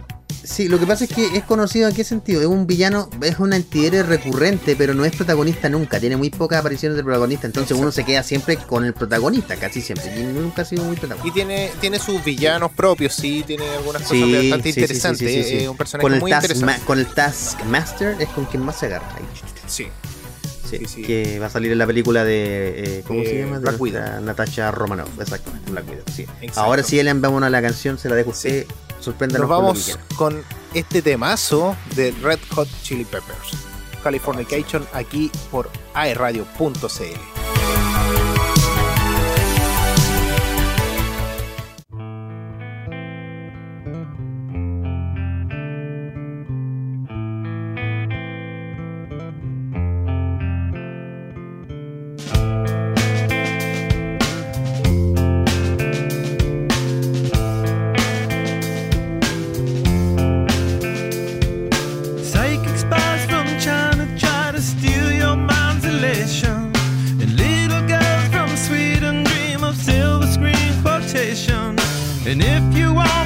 [0.45, 2.41] Sí, lo que pasa es que es conocido en qué sentido.
[2.41, 5.99] Es un villano, es un antihéroe recurrente, pero no es protagonista nunca.
[5.99, 7.47] Tiene muy pocas apariciones de protagonista.
[7.47, 10.13] Entonces uno se queda siempre con el protagonista, casi siempre.
[10.21, 11.29] Y nunca ha sido muy protagonista.
[11.29, 13.43] Y tiene, tiene sus villanos propios, sí.
[13.47, 15.31] Tiene algunas cosas bastante interesantes.
[15.31, 16.85] Es un personaje con el muy interesante.
[16.85, 19.09] con el Taskmaster es con quien más se agarra.
[19.17, 19.25] Ahí.
[19.67, 19.87] Sí.
[20.89, 22.99] Sí, que va a salir en la película de.
[22.99, 23.59] Eh, ¿Cómo se llama?
[23.59, 24.21] Black Widow.
[24.23, 26.05] Natasha Romanoff, exactamente, Black Widow.
[26.13, 26.27] Sí.
[26.57, 28.67] Ahora sí, Elian, vámonos a la canción, se la dejo usted.
[29.05, 33.51] Sorpréndanos Nos vamos con, este temazo de Red Hot Chili Peppers.
[34.03, 37.44] Californication aquí por aeradio.cl.
[66.27, 66.73] station.
[67.21, 71.79] A little girls from Sweden dream of silver screen quotation.
[72.27, 73.24] And if you want.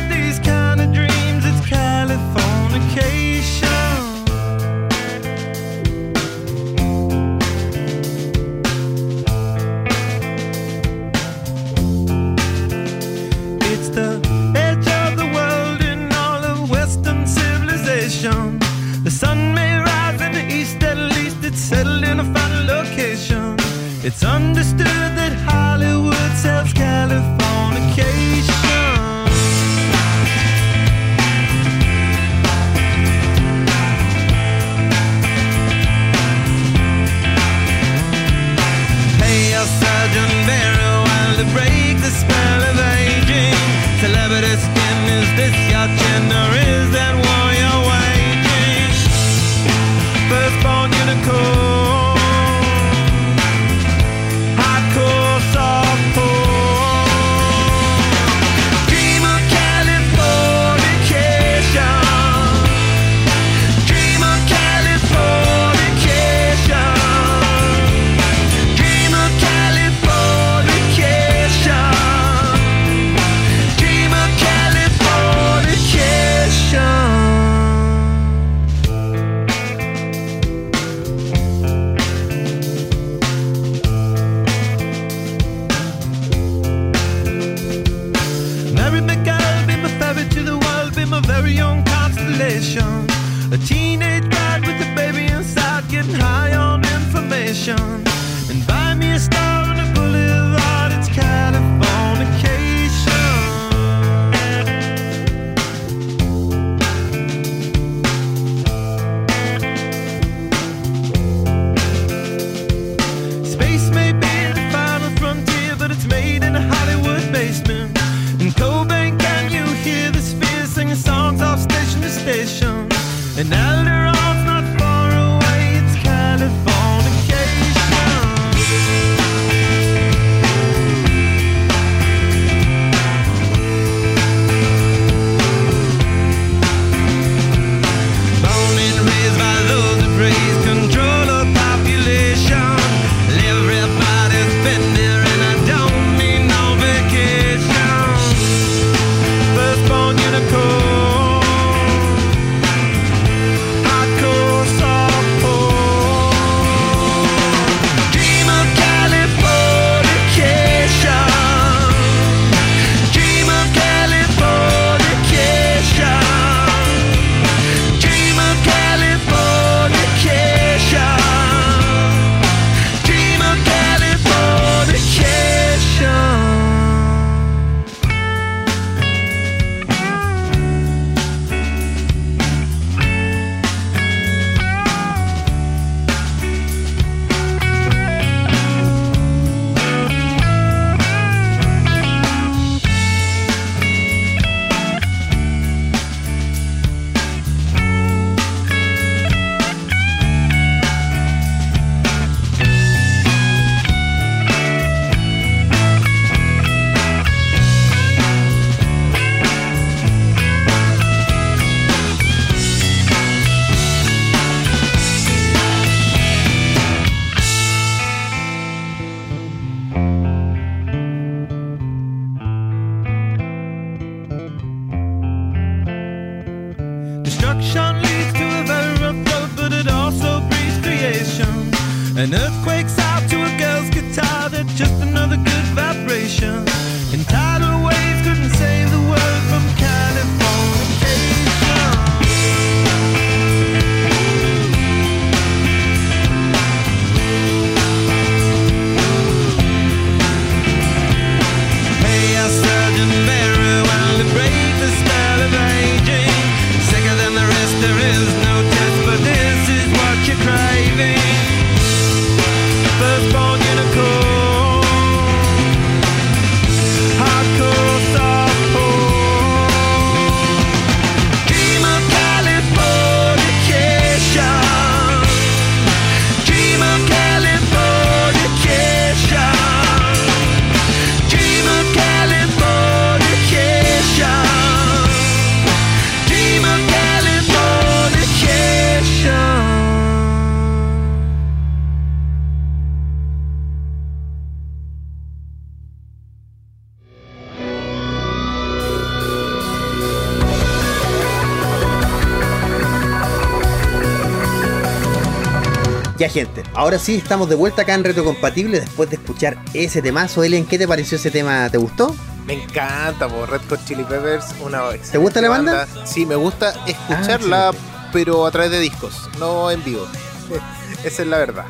[306.89, 310.43] Ahora sí estamos de vuelta acá en Retrocompatible después de escuchar ese temazo.
[310.43, 311.69] Ellen, ¿qué te pareció ese tema?
[311.69, 312.17] ¿Te gustó?
[312.47, 314.81] Me encanta, po, Red Hot Chili Peppers, una
[315.13, 316.07] ¿Te gusta la excelente banda?
[316.07, 317.73] Sí, me gusta escucharla,
[318.11, 320.07] pero a través de discos, no en vivo.
[321.05, 321.67] Esa es la verdad.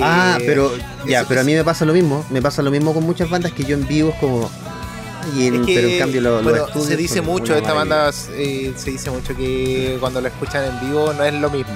[0.00, 0.72] ah, Eh, pero
[1.06, 2.24] ya, eso- pero a mí me pasa lo mismo.
[2.30, 4.50] Me pasa lo mismo con muchas bandas que yo en vivo es como.
[5.36, 7.74] Y en, Es que, pero en cambio lo, bueno, estudios se dice mucho de esta
[7.74, 8.06] maravilla.
[8.06, 11.74] banda, eh, se dice mucho que cuando la escuchan en vivo no es lo mismo.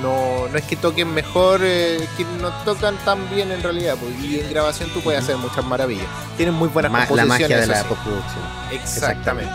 [0.00, 3.96] No, no es que toquen mejor, eh, que no tocan tan bien en realidad.
[4.00, 6.06] pues, y en grabación tú puedes hacer muchas maravillas.
[6.36, 7.42] Tienen muy buenas Ma- la composiciones.
[7.42, 8.44] magia de la postproducción.
[8.70, 9.52] Exactamente.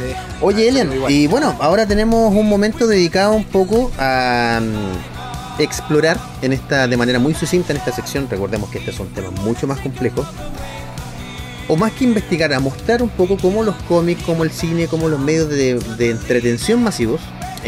[0.00, 1.12] Eh, Oye, Elian, igual.
[1.12, 6.96] y bueno, ahora tenemos un momento dedicado un poco a mm, explorar en esta, de
[6.96, 8.26] manera muy sucinta en esta sección.
[8.28, 10.26] Recordemos que este son temas mucho más complejos.
[11.68, 15.08] O más que investigar, a mostrar un poco cómo los cómics, cómo el cine, cómo
[15.08, 17.20] los medios de, de entretención masivos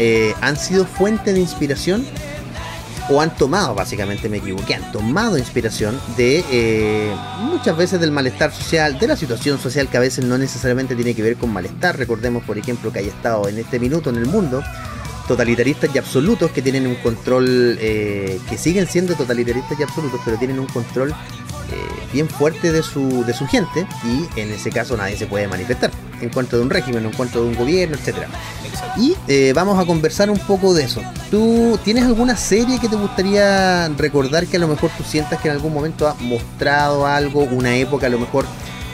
[0.03, 2.03] eh, han sido fuente de inspiración
[3.07, 8.51] o han tomado, básicamente me equivoqué, han tomado inspiración de eh, muchas veces del malestar
[8.51, 11.99] social, de la situación social que a veces no necesariamente tiene que ver con malestar.
[11.99, 14.63] Recordemos, por ejemplo, que hay estado en este minuto en el mundo
[15.27, 20.35] totalitaristas y absolutos que tienen un control, eh, que siguen siendo totalitaristas y absolutos, pero
[20.37, 21.15] tienen un control eh,
[22.11, 25.91] bien fuerte de su, de su gente y en ese caso nadie se puede manifestar
[26.21, 28.27] en contra de un régimen, en contra de un gobierno, etcétera.
[28.97, 31.01] Y eh, vamos a conversar un poco de eso.
[31.29, 35.47] ¿Tú tienes alguna serie que te gustaría recordar que a lo mejor tú sientas que
[35.49, 38.45] en algún momento ha mostrado algo, una época a lo mejor?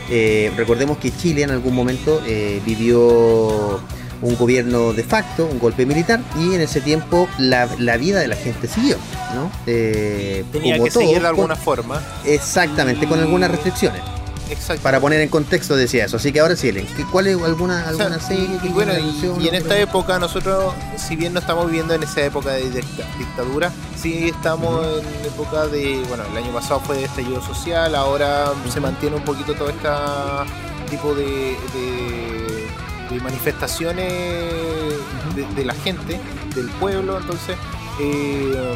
[0.09, 3.81] eh, recordemos que Chile en algún momento eh, vivió
[4.21, 8.27] un gobierno de facto, un golpe militar, y en ese tiempo la, la vida de
[8.29, 8.95] la gente siguió,
[9.35, 9.51] ¿no?
[9.67, 12.01] Eh, Tenía como que todo, seguir de con- alguna forma.
[12.25, 14.01] Exactamente, con algunas restricciones.
[14.49, 14.81] Exacto.
[14.83, 16.17] Para poner en contexto decía eso.
[16.17, 18.57] Así que ahora sí, Ellen, ¿qué- ¿cuál es alguna, O sea, alguna serie?
[18.61, 22.21] que y bueno, y, en esta época nosotros, si bien no estamos viviendo en esa
[22.21, 27.05] época de dicta- dictadura, sí estamos en época de, bueno, el año pasado fue de
[27.05, 29.89] estallido social, ahora se mantiene un poquito todo este
[30.89, 32.67] tipo de, de-
[33.09, 34.11] de manifestaciones
[35.35, 36.19] de, de la gente,
[36.55, 37.55] del pueblo, entonces
[38.01, 38.75] eh,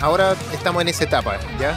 [0.00, 1.76] ahora estamos en esa etapa, ¿ya?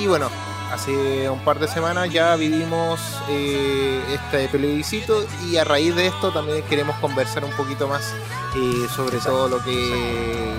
[0.00, 0.28] Y bueno,
[0.72, 6.30] hace un par de semanas ya vivimos eh, este plebiscito y a raíz de esto
[6.30, 8.12] también queremos conversar un poquito más
[8.56, 10.52] eh, sobre todo lo que,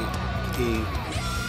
[0.57, 0.83] que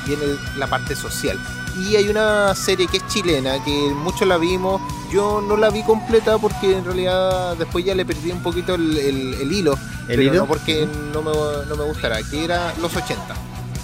[0.06, 0.24] viene
[0.56, 1.38] la parte social.
[1.78, 4.80] Y hay una serie que es chilena, que muchos la vimos,
[5.12, 8.96] yo no la vi completa porque en realidad después ya le perdí un poquito el,
[8.98, 9.72] el- el hilo,
[10.08, 10.34] ¿El pero hilo?
[10.34, 11.30] no porque no me,
[11.68, 13.34] no me gustará, que era Los 80.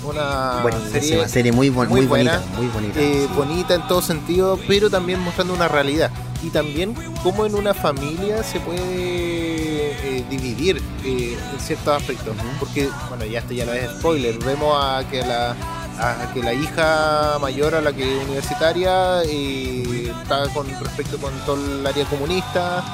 [0.07, 3.01] Una serie serie, muy, bon- muy muy buena, bonita, muy bonita.
[3.01, 6.11] eh, bonita en todo sentido, pero también mostrando una realidad.
[6.43, 12.37] Y también cómo en una familia se puede eh, dividir eh, en ciertos aspectos.
[12.61, 14.39] Porque, bueno, ya esto ya no es spoiler.
[14.39, 15.57] Vemos a que la,
[15.99, 21.57] a que la hija mayor, a la que es universitaria, está con respecto con todo
[21.57, 22.85] el área comunista,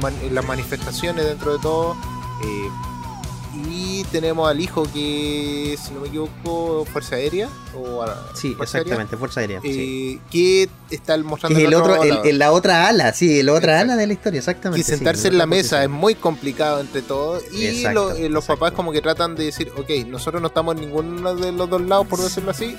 [0.00, 1.96] man- las manifestaciones dentro de todo.
[4.00, 7.48] Y tenemos al hijo que, si no me equivoco, Fuerza Aérea.
[7.74, 9.60] O Sí, Fuerza Aérea, exactamente, Fuerza Aérea.
[9.60, 10.20] sí.
[10.22, 13.80] eh, que está mostrando es el otro, el- el- la otra ala, sí, la otra
[13.80, 14.84] ala de la historia, exactamente.
[14.84, 15.92] sí, sentarse la en la mesa es posición.
[16.00, 19.70] muy complicado entre todos y Exacto, lo- eh, los papás como que tratan de decir,
[19.76, 22.76] ok, nosotros no estamos en ninguno de los dos lados por decirlo así,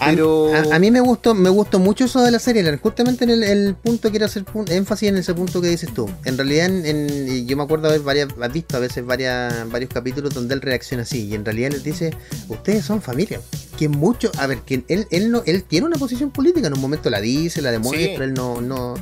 [0.00, 3.30] Pero- a- a mí me gustó, me gustó mucho eso de la serie, justamente en
[3.30, 6.08] el, el punto quiero hacer énfasis en ese punto que dices tú.
[6.24, 9.90] En realidad, en, en- yo me acuerdo haber varias, has visto a veces varias, varios
[9.92, 12.14] capítulos donde él reacciona así, y en realidad les dice,
[12.48, 13.40] ustedes son familia.
[13.78, 16.80] Que mucho, a ver, que él, él no, él tiene una posición política, en un
[16.80, 18.22] momento la dice, la demuestra, Sí.
[18.22, 18.94] él no, no,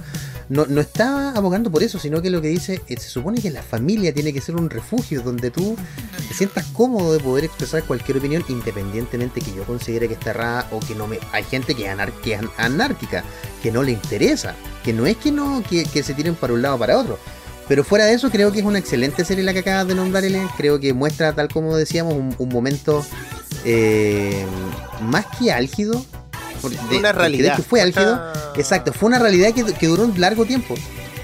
[0.48, 3.62] no, no está abogando por eso, sino que lo que dice, se supone que la
[3.62, 5.76] familia tiene que ser un refugio donde tú
[6.28, 10.68] te sientas cómodo de poder expresar cualquier opinión, independientemente que yo considere que está errada
[10.70, 11.18] o que no me.
[11.33, 13.24] Hay gente que es, que anárquica,
[13.62, 16.62] que no le interesa, que no es que no, que, que se tiren para un
[16.62, 17.18] lado o para otro.
[17.68, 20.24] Pero fuera de eso, creo que es una excelente serie la que acabas de nombrar,
[20.24, 20.48] Elian.
[20.57, 23.05] Creo que muestra, tal como decíamos, un, un momento
[23.64, 24.44] eh,
[25.00, 26.05] más que álgido.
[26.70, 27.59] De- una realidad.
[27.68, 28.16] fue álgido.
[28.16, 30.75] Muestra- Exacto, fue una realidad que, que duró un largo tiempo.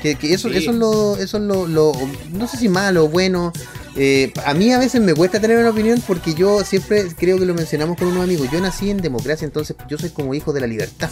[0.03, 0.57] Que, que eso, Sí.
[0.59, 1.93] eso es lo, eso es lo, lo-
[2.33, 3.53] no sé si malo o bueno.
[3.97, 7.45] Eh, a mí a veces me cuesta tener una opinión porque yo siempre creo que
[7.47, 8.49] lo mencionamos con unos amigos.
[8.53, 11.11] Yo nací en democracia, entonces yo soy como hijo de la libertad.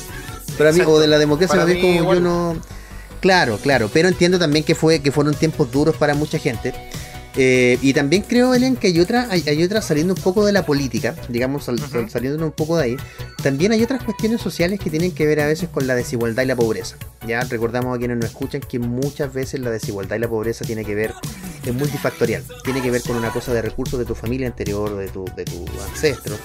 [0.57, 2.19] Pero mí, o de la democracia, mí mí como igual.
[2.19, 2.57] yo no.
[3.21, 6.73] Claro, claro, pero entiendo también que fue que fueron tiempos duros para mucha gente.
[7.39, 10.53] Eh, y también creo, Elian, que hay otra, hay, hay otra saliendo un poco de
[10.53, 12.11] la política, digamos, sal- sal- Ujú.
[12.11, 12.97] saliendo un poco de ahí.
[13.43, 16.47] También hay otras cuestiones sociales que tienen que ver a veces con la desigualdad y
[16.47, 16.97] la pobreza.
[17.27, 20.85] Ya recordamos a quienes nos escuchan que muchas veces la desigualdad y la pobreza tiene
[20.85, 21.13] que ver,
[21.65, 22.43] es multifactorial.
[22.65, 25.45] Tiene que ver con una cosa de recursos de tu familia anterior, de tu, de
[25.45, 26.37] tu ancestro,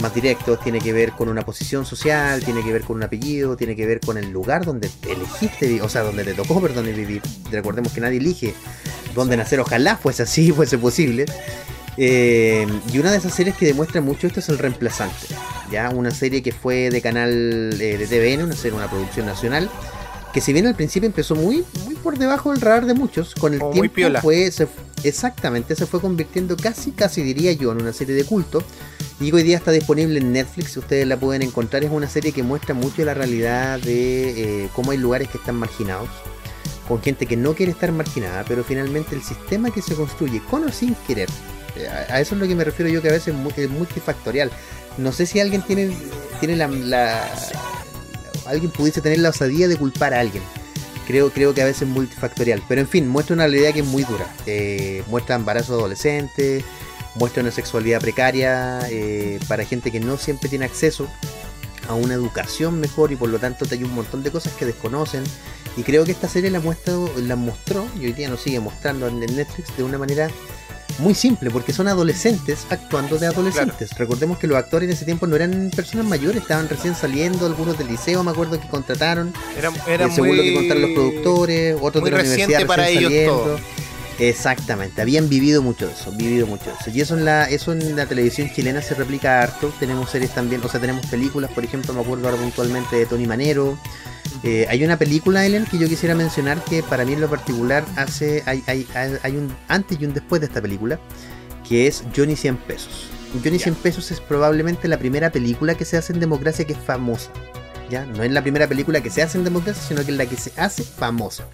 [0.00, 3.56] más directos, tiene que ver con una posición social, tiene que ver con un apellido,
[3.56, 7.22] tiene que ver con el lugar donde elegiste, o sea, donde te tocó, perdón, vivir.
[7.50, 8.54] Recordemos que nadie elige
[9.14, 11.26] dónde nacer, ojalá fuese así, fuese posible.
[11.96, 15.26] Eh, y una de esas series que demuestra mucho esto es El Reemplazante.
[15.70, 17.30] Ya, una serie que fue de canal
[17.80, 19.68] eh, de TVN, una serie, una producción nacional,
[20.32, 23.54] que si bien al principio empezó muy, muy por debajo del radar de muchos, con
[23.54, 24.68] el Como tiempo fue, se,
[25.02, 28.62] exactamente, se fue convirtiendo casi, casi diría yo, en una serie de culto.
[29.20, 31.82] Y hoy día está disponible en Netflix, ustedes la pueden encontrar.
[31.82, 35.56] Es una serie que muestra mucho la realidad de eh, cómo hay lugares que están
[35.56, 36.08] marginados,
[36.86, 40.64] con gente que no quiere estar marginada, pero finalmente el sistema que se construye, con
[40.64, 41.28] o sin querer,
[41.76, 43.68] eh, a, eso es lo que me refiero yo, que a veces es mu- es
[43.68, 44.52] multifactorial.
[44.98, 45.90] No sé si alguien tiene,
[46.38, 47.28] tiene la, la-
[48.46, 50.42] Alguien pudiese tener la osadía de culpar a alguien.
[51.06, 52.62] Creo, creo que a veces es multifactorial.
[52.68, 54.26] Pero en fin, muestra una realidad que es muy dura.
[54.46, 56.64] Eh, muestra embarazos adolescentes,
[57.14, 61.08] muestra una sexualidad precaria eh, para gente que no siempre tiene acceso
[61.88, 65.24] a una educación mejor y por lo tanto hay un montón de cosas que desconocen.
[65.76, 69.06] Y creo que esta serie la, muestra, la mostró y hoy día nos sigue mostrando
[69.06, 70.28] en Netflix de una manera
[70.98, 73.96] muy simple, porque son adolescentes actuando de adolescentes.
[73.96, 77.78] Recordemos que los actores en ese tiempo no eran personas mayores, estaban recién saliendo, algunos
[77.78, 80.36] del liceo, me acuerdo que contrataron, Era, era eh, según muy...
[80.36, 83.42] lo que contaron los productores, otros muy de la reciente universidad para recién ellos saliendo.
[83.44, 83.60] todo.
[84.18, 86.90] Exactamente, habían vivido mucho de eso, vivido mucho de eso.
[86.90, 89.72] Y eso en la, eso en la televisión chilena se replica harto.
[89.78, 93.26] Tenemos series también, o sea, tenemos películas, por ejemplo, me acuerdo ahora puntualmente de Tony
[93.26, 93.78] Manero.
[94.42, 97.84] Eh, hay una película, Ellen, que yo quisiera mencionar que para mí en lo particular
[97.96, 100.98] hace, hay, hay, hay, hay un antes y un después de esta película,
[101.68, 103.08] que es Johnny 100 pesos.
[103.44, 103.64] Johnny Ya.
[103.64, 107.30] 100 pesos es probablemente la primera película que se hace en democracia que es famosa.
[107.88, 108.04] ¿ya?
[108.04, 110.36] No es la primera película que se hace en democracia, sino que es la que
[110.36, 111.46] se hace famosa.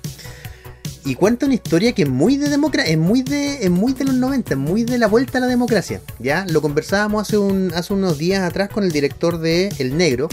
[1.07, 4.05] Y cuenta una historia que es muy de democracia, es muy de, es muy de
[4.05, 6.01] los 90, es muy de la vuelta a la democracia.
[6.19, 10.29] Ya lo conversábamos hace un, hace unos días atrás con el director de El Negro,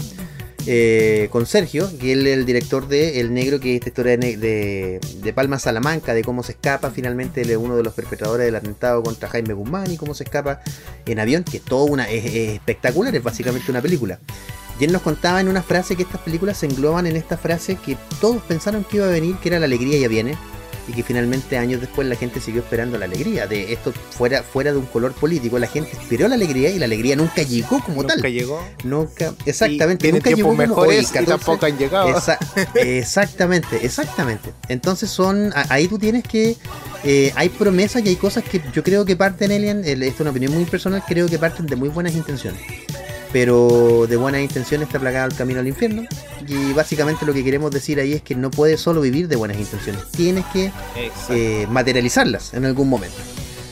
[0.66, 4.16] eh, con Sergio, que él es el director de El Negro, que es esta historia
[4.16, 8.46] de, de, de Palma Salamanca, de cómo se escapa finalmente es uno de los perpetradores
[8.46, 10.60] del atentado contra Jaime Guzmán y cómo se escapa
[11.04, 14.18] en avión, que es todo una, es, es espectacular, es básicamente una película.
[14.80, 17.76] Y él nos contaba en una frase que estas películas se engloban en esta frase
[17.76, 20.38] que todos pensaron que iba a venir, que era la alegría ya viene,
[20.92, 23.46] y que finalmente años después la gente siguió esperando la alegría.
[23.46, 26.84] De esto fuera, fuera de un color político, la gente esperó la alegría y la
[26.84, 28.32] alegría nunca llegó como Nunca tal.
[28.32, 28.62] llegó.
[28.84, 31.26] Nunca, exactamente, Y nunca llegó como mejores y 14.
[31.26, 32.22] tampoco han llegado.
[32.74, 34.50] Exactamente, exactamente.
[34.68, 36.56] Entonces son, ahí tú tienes que,
[37.04, 40.20] eh, hay promesas y hay cosas que yo creo que parten, Elian, el- esto es
[40.20, 42.60] una opinión muy personal, creo que parten de muy buenas intenciones.
[43.32, 46.02] Pero de buenas intenciones está plagado el camino al infierno.
[46.46, 49.56] Y básicamente lo que queremos decir ahí es que no puedes solo vivir de buenas
[49.58, 50.70] intenciones, tienes que
[51.30, 53.16] eh, materializarlas en algún momento.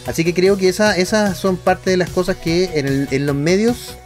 [0.06, 3.26] Así que creo que esa, esas son parte de las cosas que en, el- en
[3.26, 3.96] los medios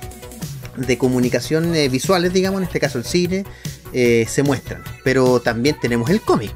[0.77, 3.45] de comunicación eh, visuales, digamos, en este caso el cine,
[3.93, 4.83] eh, se muestran.
[5.05, 6.51] Pero también tenemos el cómic.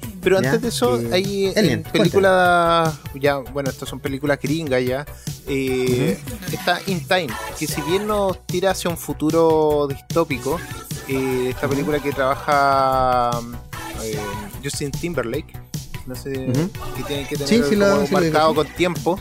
[0.00, 4.38] Sí, Pero Ya, antes de eso, eh, hay en películas, ya, bueno, estas son películas
[4.42, 5.06] gringas ya.
[5.46, 6.18] eh,
[6.52, 7.28] Está In Time,
[7.58, 10.58] que si bien nos tira hacia un futuro distópico,
[11.08, 13.30] eh, esta película que trabaja
[14.04, 14.18] eh,
[14.62, 15.52] Justin Timberlake,
[16.06, 16.70] no sé, Ujú.
[16.96, 19.18] que tiene que tener Sí, sí como marcado con tiempo.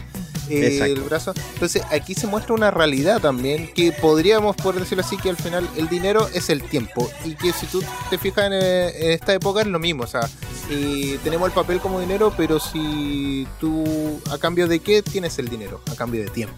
[0.52, 1.32] eh, el brazo.
[1.54, 5.70] Entonces aquí se muestra una realidad también que podríamos poder decirlo así que al final
[5.78, 9.32] el dinero es el tiempo y que si tú te fijas en, eh, en esta
[9.36, 10.22] época es lo mismo, o sea,
[10.70, 15.50] eh, tenemos el papel como dinero, pero si tú a cambio de qué tienes el
[15.50, 16.56] dinero, a cambio de tiempo.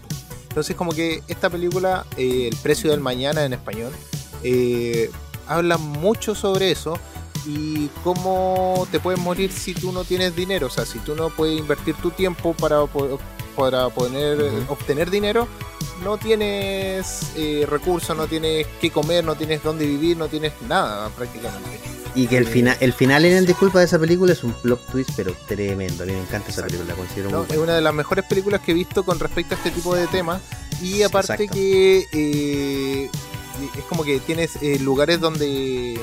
[0.48, 3.92] Entonces como que esta película, eh, El precio del mañana en español,
[4.42, 5.10] eh,
[5.48, 6.98] habla mucho sobre eso
[7.46, 10.66] y cómo te puedes morir si tú no tienes dinero.
[10.66, 12.84] O sea, si tú no puedes invertir tu tiempo para,
[13.56, 15.48] para poder obtener dinero,
[16.02, 21.08] no tienes eh, recursos, no tienes qué comer, no tienes dónde vivir, no tienes nada
[21.10, 21.80] prácticamente.
[22.14, 24.86] Y que el Eh, final, el final en disculpa de esa película es un plot
[24.90, 26.02] twist, pero tremendo.
[26.02, 28.24] A mí me encanta esa película, la considero No, muy es una de las mejores
[28.26, 30.42] películas que he visto con respecto a este tipo de temas.
[30.82, 31.54] Y aparte Exacto.
[31.54, 33.10] que eh,
[33.78, 35.98] es como que tienes eh, lugares donde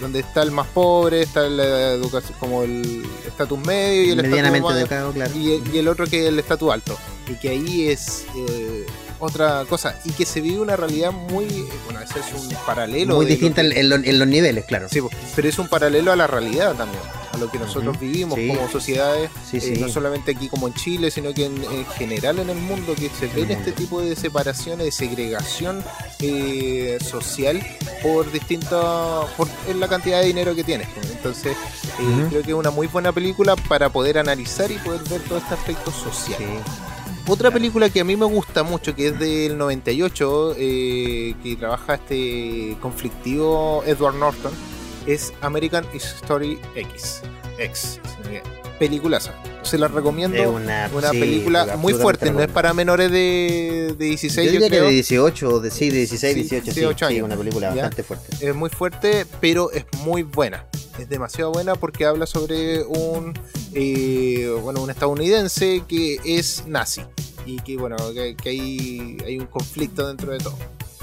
[0.00, 4.76] donde está el más pobre, está la educación, como el estatus medio y el estatus
[4.76, 5.34] educado, claro.
[5.36, 6.96] y, el- y el otro que es el estatus alto.
[7.28, 8.77] Y que ahí es eh,
[9.20, 9.98] otra cosa.
[10.04, 11.44] Y que se vive una realidad muy.
[11.44, 13.16] eh, Bueno, ese es un paralelo.
[13.16, 14.88] Muy lo distinta que- en, en lo- en los niveles, claro.
[14.90, 15.00] Sí,
[15.34, 17.02] pero es un paralelo a la realidad también,
[17.32, 18.48] a lo que nosotros vivimos Sí.
[18.48, 22.38] como sociedades, Sí, eh, no solamente aquí como en Chile, sino que en, en general
[22.38, 25.82] en el mundo, que se ven este tipo de separaciones, de segregación
[26.20, 27.64] eh, social
[28.02, 30.88] por distintos, por la cantidad de dinero que tienes.
[31.10, 31.56] Entonces,
[31.98, 35.38] eh, creo que es una muy buena película para poder analizar y poder ver todo
[35.38, 36.38] este aspecto social.
[37.28, 41.94] Otra película que a mí me gusta mucho, que es del 98, eh, que trabaja
[41.96, 44.52] este conflictivo Edward Norton,
[45.06, 47.20] es American Story X.
[47.58, 48.00] X.
[48.78, 49.34] Peliculaza.
[49.62, 50.36] Se la recomiendo.
[50.38, 54.42] Es Una, una, sí, película muy fuerte, no es para menores de, de 16, Yo
[54.44, 54.86] yo, diría que creo.
[54.88, 57.24] de 18, o de, sí, de 16, Sí, 18, sí, 18 sí, años.
[57.26, 57.82] una película Ya.
[57.82, 58.48] bastante fuerte.
[58.48, 60.64] Es muy fuerte, pero es muy buena.
[60.98, 63.32] Es demasiado buena porque habla sobre un
[63.72, 67.02] eh, bueno un estadounidense que es nazi
[67.46, 70.56] y que bueno que, que hay, hay un conflicto dentro de todo.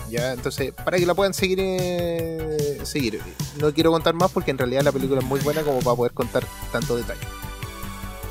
[0.10, 3.22] Ya, entonces para que la puedan seguir eh, seguir.
[3.60, 6.12] No quiero contar más porque en realidad la película es muy buena como para poder
[6.14, 7.22] contar tanto detalle.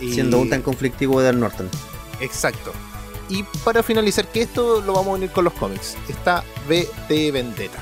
[0.00, 1.68] Y- Siendo un tan conflictivo de Norton.
[2.20, 2.72] Exacto.
[3.28, 5.96] Y para finalizar, que esto lo vamos a unir con los cómics.
[6.08, 7.78] Está V de Vendetta.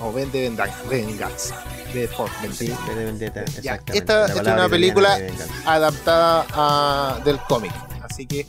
[0.00, 0.50] O V de
[0.88, 1.64] Venganza.
[1.92, 1.94] Venganza.
[1.94, 3.98] V for Sí, de Vendetta, exactamente.
[3.98, 5.32] esta- esta es una película- de.
[5.66, 7.72] Adaptada a, del cómic.
[8.02, 8.46] Así que,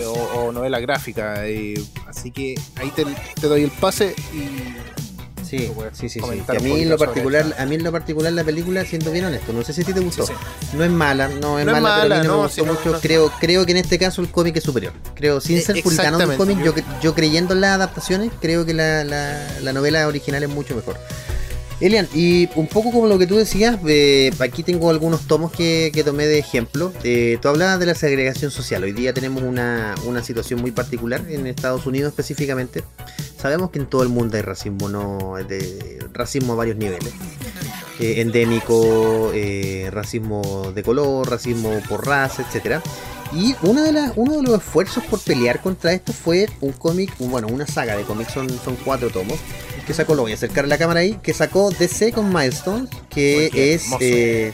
[0.00, 0.08] Ujú.
[0.10, 0.12] o,
[0.46, 1.46] o novela gráfica.
[1.46, 1.74] eh,
[2.08, 3.04] así que ahí te,
[3.40, 4.74] te doy el pase y.
[5.44, 6.42] Sí, sí, sí, sí.
[6.48, 9.52] a mí en lo particular, a mí en lo particular la película, siendo bien honesto,
[9.52, 10.26] no sé si a ti te gustó.
[10.26, 10.32] Sí,
[10.70, 10.76] sí.
[10.76, 12.90] No es mala, no es No mala, pero a mí no, no, me gustó mucho.
[12.92, 12.98] no.
[13.00, 14.94] Creo, creo que en este caso el cómic es superior.
[15.14, 16.72] Creo, sin Eh, ser puritano del cómic, yo,
[17.02, 20.98] yo creyendo en las adaptaciones, creo que la, la- la novela original es mucho mejor.
[21.80, 25.90] Elian, y un poco como lo que tú decías, eh, aquí tengo algunos tomos que,
[25.92, 26.92] que tomé de ejemplo.
[27.02, 28.84] Eh, tú hablabas de la segregación social.
[28.84, 32.84] Hoy día tenemos una, una situación muy particular en Estados Unidos específicamente.
[33.36, 37.12] Sabemos que en todo el mundo hay racismo, no de racismo a varios niveles.
[38.00, 42.82] Eh, endémico, eh, racismo de color, racismo por raza, etcétera.
[43.32, 47.12] Y una de las, uno de los esfuerzos por pelear contra esto fue un cómic,
[47.18, 49.38] bueno, una saga de cómics, son, son cuatro tomos,
[49.84, 52.88] que sacó, lo voy a acercar a la cámara ahí, que sacó DC con Milestone,
[53.10, 54.52] que es eh,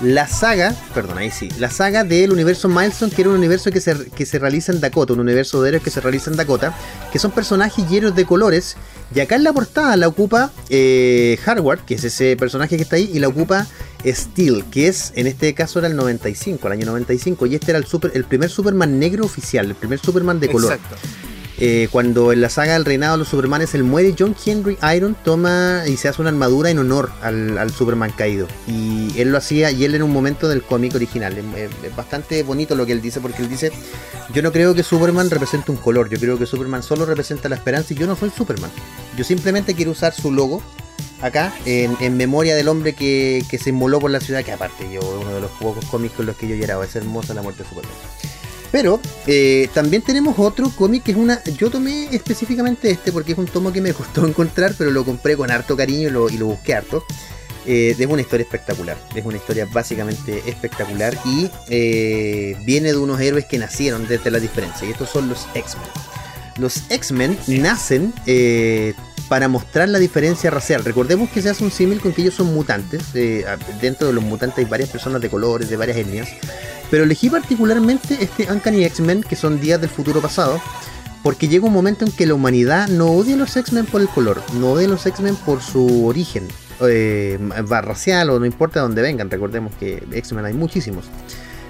[0.00, 3.80] la saga, perdón, ahí sí, la saga del universo Milestone, que era un universo que
[3.80, 6.74] se, que se realiza en Dakota, un universo de héroes que se realiza en Dakota,
[7.12, 8.76] que son personajes llenos de colores,
[9.14, 12.96] y acá en la portada la ocupa eh, Hardware, que es ese personaje que está
[12.96, 13.66] ahí, y la ocupa
[14.06, 17.78] Steel, que es, en este caso era el 95, el año 95, y este era
[17.78, 20.72] el, super, el primer Superman negro oficial, el primer Superman de color.
[20.72, 20.96] Exacto.
[21.62, 25.14] Eh, cuando en la saga del reinado de los Supermanes él muere, John Henry Iron
[25.22, 28.48] toma y se hace una armadura en honor al, al Superman caído.
[28.66, 31.36] Y él lo hacía, y él en un momento del cómic original.
[31.36, 33.72] Es, bastante bonito lo que él dice, porque él dice,
[34.32, 37.56] yo no creo que Superman represente un color, yo creo que Superman solo representa la
[37.56, 38.70] esperanza y yo no soy Superman.
[39.18, 40.62] Yo simplemente quiero usar su logo
[41.20, 44.90] acá en, en memoria del hombre que, que se inmoló por la ciudad, que aparte
[44.90, 47.64] yo uno de los pocos cómics con los que yo lloraba, es hermosa la muerte
[47.64, 47.92] de Superman.
[48.70, 51.42] Pero eh, también tenemos otro cómic que es una.
[51.56, 55.36] Yo tomé específicamente este porque es un tomo que me costó encontrar, pero lo compré
[55.36, 57.04] con harto cariño y lo, y lo busqué harto.
[57.66, 58.96] Eh, es una historia espectacular.
[59.14, 64.38] Es una historia básicamente espectacular y eh, viene de unos héroes que nacieron desde la
[64.38, 64.86] diferencia.
[64.88, 65.88] Y estos son los X-Men.
[66.58, 68.94] Los X-Men nacen eh,
[69.28, 70.84] para mostrar la diferencia racial.
[70.84, 73.02] Recordemos que se hace un símil con que ellos son mutantes.
[73.14, 73.44] eh,
[73.80, 76.28] dentro de los mutantes hay varias personas de colores, de varias etnias.
[76.90, 80.60] Pero elegí particularmente este Uncanny X-Men, que son días del futuro pasado,
[81.22, 84.08] porque llega un momento en que la humanidad no odia a los X-Men por el
[84.08, 86.48] color, no odia a los X-Men por su origen,
[86.80, 87.38] eh,
[87.82, 91.04] racial o no importa de dónde vengan, recordemos que X-Men hay muchísimos,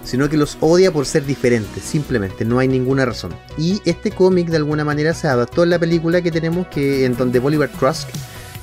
[0.05, 3.35] sino que los odia por ser diferentes, simplemente, no hay ninguna razón.
[3.59, 7.17] Y este cómic de alguna manera se adaptó en la película que tenemos, que en
[7.17, 8.09] donde Bolivar Trask,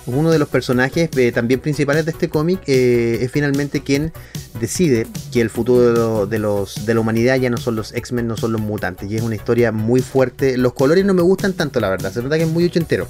[0.07, 4.11] uno de los personajes eh, también principales de este cómic, eh, es finalmente quien
[4.59, 7.93] decide que el futuro de, lo- de los, de la humanidad ya no son los
[7.93, 9.11] X-Men, no son los mutantes.
[9.11, 10.57] Y es una historia muy fuerte.
[10.57, 13.07] Los colores no me gustan tanto, la verdad, se nota que es muy ochentero.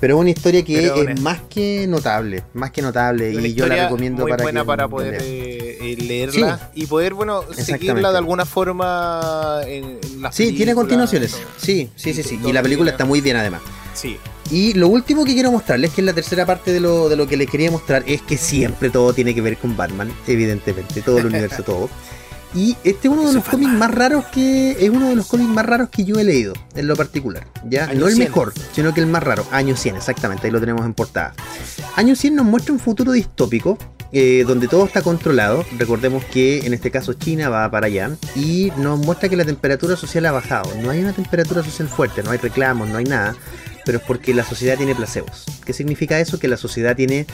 [0.00, 3.32] Pero es una historia que Pero es más que notable, más que notable.
[3.32, 7.42] Y yo la recomiendo muy para buena que para poder eh, leerla y poder, bueno,
[7.56, 11.36] seguirla de alguna forma en, en las Sí, tiene continuaciones.
[11.56, 12.40] Sí, sí, sí, sí.
[12.44, 13.62] Y la película está muy bien además.
[13.94, 14.18] Sí,
[14.50, 17.26] Y lo último que quiero mostrarles, que es la tercera parte de lo, de lo
[17.26, 21.18] que les quería mostrar, es que siempre todo tiene que ver con Batman, evidentemente, todo
[21.18, 21.90] el universo, todo.
[22.54, 24.72] Y este es uno de los cómics más raros que.
[24.72, 27.46] Es uno de los cómics más raros que yo he leído, en lo particular.
[27.66, 27.84] ¿ya?
[27.84, 28.28] Año no el 100.
[28.28, 29.46] mejor, sino que el más raro.
[29.52, 31.32] Año 100, exactamente, ahí lo tenemos en portada.
[31.96, 33.78] Año 100 nos muestra un futuro distópico.
[34.14, 38.70] eh, donde todo está controlado, recordemos que en este caso China va para allá y
[38.76, 40.70] nos muestra que la temperatura social ha bajado.
[40.82, 43.34] No hay una temperatura social fuerte, no hay reclamos, no hay nada,
[43.84, 45.44] pero es porque la sociedad tiene placebos.
[45.64, 46.38] ¿Qué significa eso?
[46.38, 47.26] Que la sociedad tiene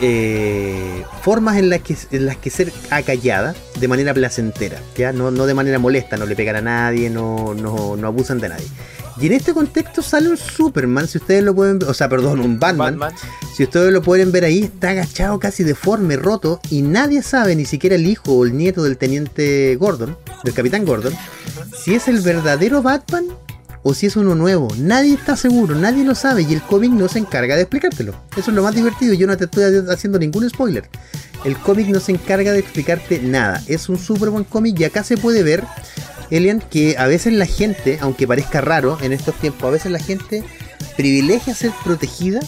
[0.00, 5.12] eh, formas en las, que, en las que ser acallada de manera placentera, ¿ya?
[5.12, 8.48] No, no de manera molesta, no le pegan a nadie, no, no, no abusan de
[8.48, 8.66] nadie.
[9.20, 12.40] Y en este contexto sale un Superman, si ustedes lo pueden ver, o sea, perdón,
[12.40, 13.20] un Batman, Batman.
[13.54, 17.64] si ustedes lo pueden ver ahí, está agachado casi deforme, roto, y nadie sabe, ni
[17.64, 21.14] siquiera el hijo o el nieto del teniente Gordon, del capitán Gordon,
[21.80, 23.26] si es el verdadero Batman
[23.84, 24.68] o si es uno nuevo.
[24.78, 28.14] Nadie está seguro, nadie lo sabe, y el cómic no se encarga de explicártelo.
[28.36, 30.88] Eso es lo más divertido, yo no te estoy haciendo ningún spoiler.
[31.44, 33.62] El cómic no se encarga de explicarte nada.
[33.68, 35.62] Es un súper buen cómic y acá se puede ver,
[36.30, 39.98] Elian, que a veces la gente, aunque parezca raro en estos tiempos, a veces la
[39.98, 40.42] gente
[40.96, 42.40] privilegia ser protegida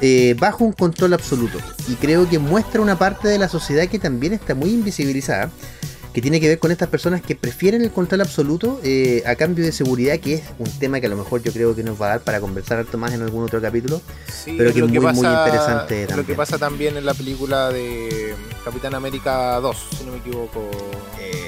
[0.00, 1.58] eh, bajo un control absoluto.
[1.86, 5.50] Y creo que muestra una parte de la sociedad que también está muy invisibilizada,
[6.12, 9.64] que tiene que ver con estas personas que prefieren el control absoluto eh, a cambio
[9.64, 12.06] de seguridad, que es un tema que a lo mejor yo creo que nos va
[12.06, 14.00] a dar para conversar harto más en algún otro capítulo.
[14.26, 16.26] Sí, Pero que lo es muy, muy interesante Lo también.
[16.26, 18.34] que pasa también en la película de
[18.64, 20.68] Capitán América 2, si no me equivoco.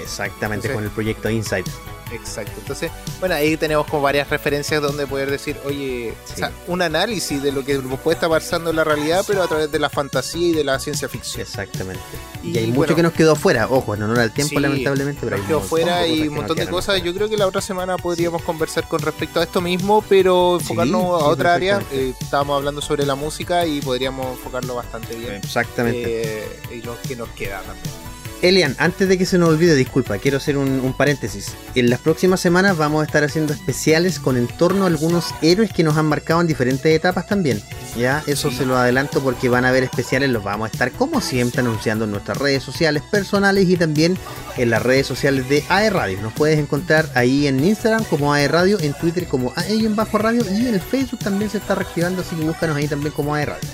[0.03, 1.67] Exactamente, con el proyecto Insight.
[2.13, 2.53] Exacto.
[2.59, 2.91] Entonces,
[3.21, 6.33] bueno, ahí tenemos como varias referencias donde poder decir, oye, Sí.
[6.35, 9.49] o sea, un análisis de lo que puede estar pasando en la realidad, pero a
[9.49, 11.43] través de la fantasía y de la ciencia ficción.
[11.43, 12.03] Exactamente.
[12.43, 14.61] Y, Y hay mucho bueno, que nos quedó fuera, ojo, en honor al tiempo Sí,
[14.61, 17.03] lamentablemente, pero Nos quedó fuera y un montón de cosas.
[17.03, 21.23] Yo creo que la otra semana podríamos conversar con respecto a esto mismo, pero enfocarnos
[21.23, 21.83] a otra área.
[21.93, 25.35] Eh, estábamos hablando sobre la música y podríamos enfocarlo bastante bien.
[25.35, 26.43] Exactamente.
[26.43, 28.12] Eh, y lo que nos queda también.
[28.43, 31.53] Elian, antes de que se nos olvide, disculpa, quiero hacer un, un paréntesis.
[31.77, 35.73] En las próximas semanas vamos a estar haciendo especiales con en torno a algunos héroes
[35.73, 37.63] que nos han marcado en diferentes etapas también.
[37.97, 38.57] Ya, eso Sí.
[38.59, 42.05] se lo adelanto porque van a haber especiales, los vamos a estar como siempre anunciando
[42.05, 44.19] en nuestras redes sociales personales y también
[44.57, 46.21] en las redes sociales de AE Radio.
[46.21, 50.19] Nos puedes encontrar ahí en Instagram como AE Radio, en Twitter como AE en bajo
[50.19, 53.35] radio y en el Facebook también se está reactivando, así que búscanos ahí también como
[53.37, 53.69] AE Radio.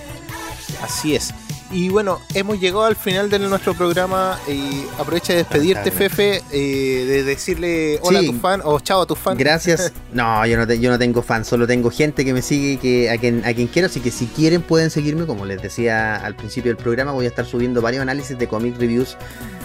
[0.82, 1.30] Así es.
[1.70, 5.90] Y bueno, hemos llegado al final de nuestro programa y aprovecha de despedirte.
[5.90, 8.28] Fefe, eh, de decirle hola Sí.
[8.28, 9.36] a tu fan o chao a tu fan.
[9.36, 9.92] Gracias.
[10.10, 13.10] No, yo no, te- yo no tengo fans, solo tengo gente que me sigue que
[13.10, 13.86] a quien, a quien quiero.
[13.86, 15.26] Así que si quieren pueden seguirme.
[15.26, 18.78] Como les decía al principio del programa, voy a estar subiendo varios análisis de comic
[18.78, 19.18] reviews.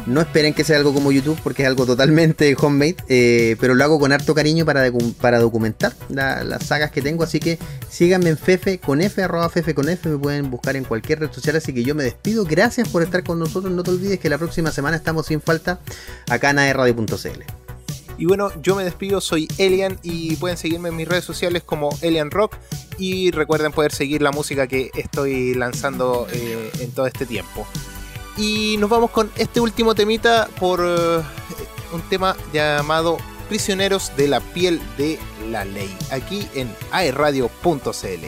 [0.06, 2.98] No esperen que sea algo como YouTube porque es algo totalmente homemade.
[3.08, 4.92] eh, pero lo hago con harto cariño para,
[5.22, 7.24] para documentar la- las sagas que tengo.
[7.24, 7.58] Así que
[7.90, 10.10] síganme en Fefe con F, arroba Fefe con F.
[10.10, 11.56] Me pueden buscar en cualquier red social.
[11.56, 12.46] Así que yo me despido.
[12.46, 13.72] Gracias por estar con nosotros.
[13.72, 15.80] No te olvides que la próxima semana estamos sin falta
[16.30, 17.44] acá en aerradio.cl.
[18.18, 21.90] Y bueno, yo me despido, soy Elian y pueden seguirme en mis redes sociales como
[22.02, 22.58] Elian Rock
[22.98, 27.66] y recuerden poder seguir la música que estoy lanzando eh, en todo este tiempo.
[28.38, 31.22] Y nos vamos con este último temita por eh,
[31.92, 33.18] un tema llamado
[33.50, 35.20] Prisioneros de la piel de
[35.50, 38.24] la ley, aquí en aerradio.cl.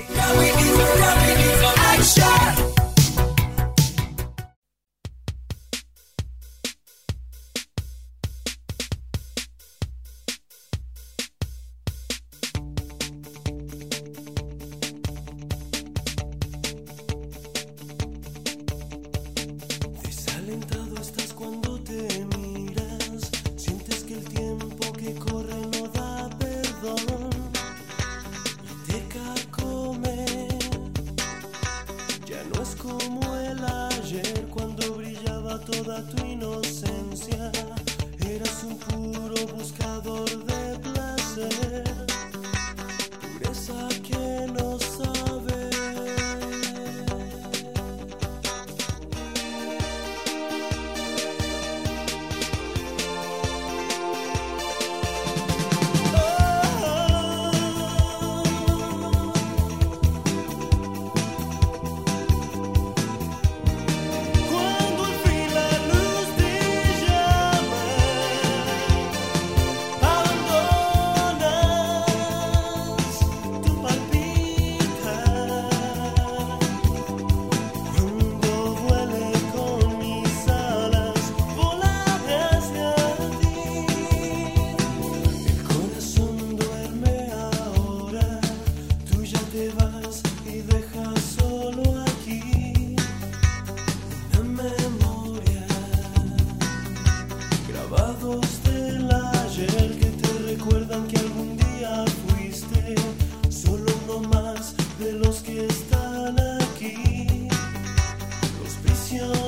[109.16, 109.45] you.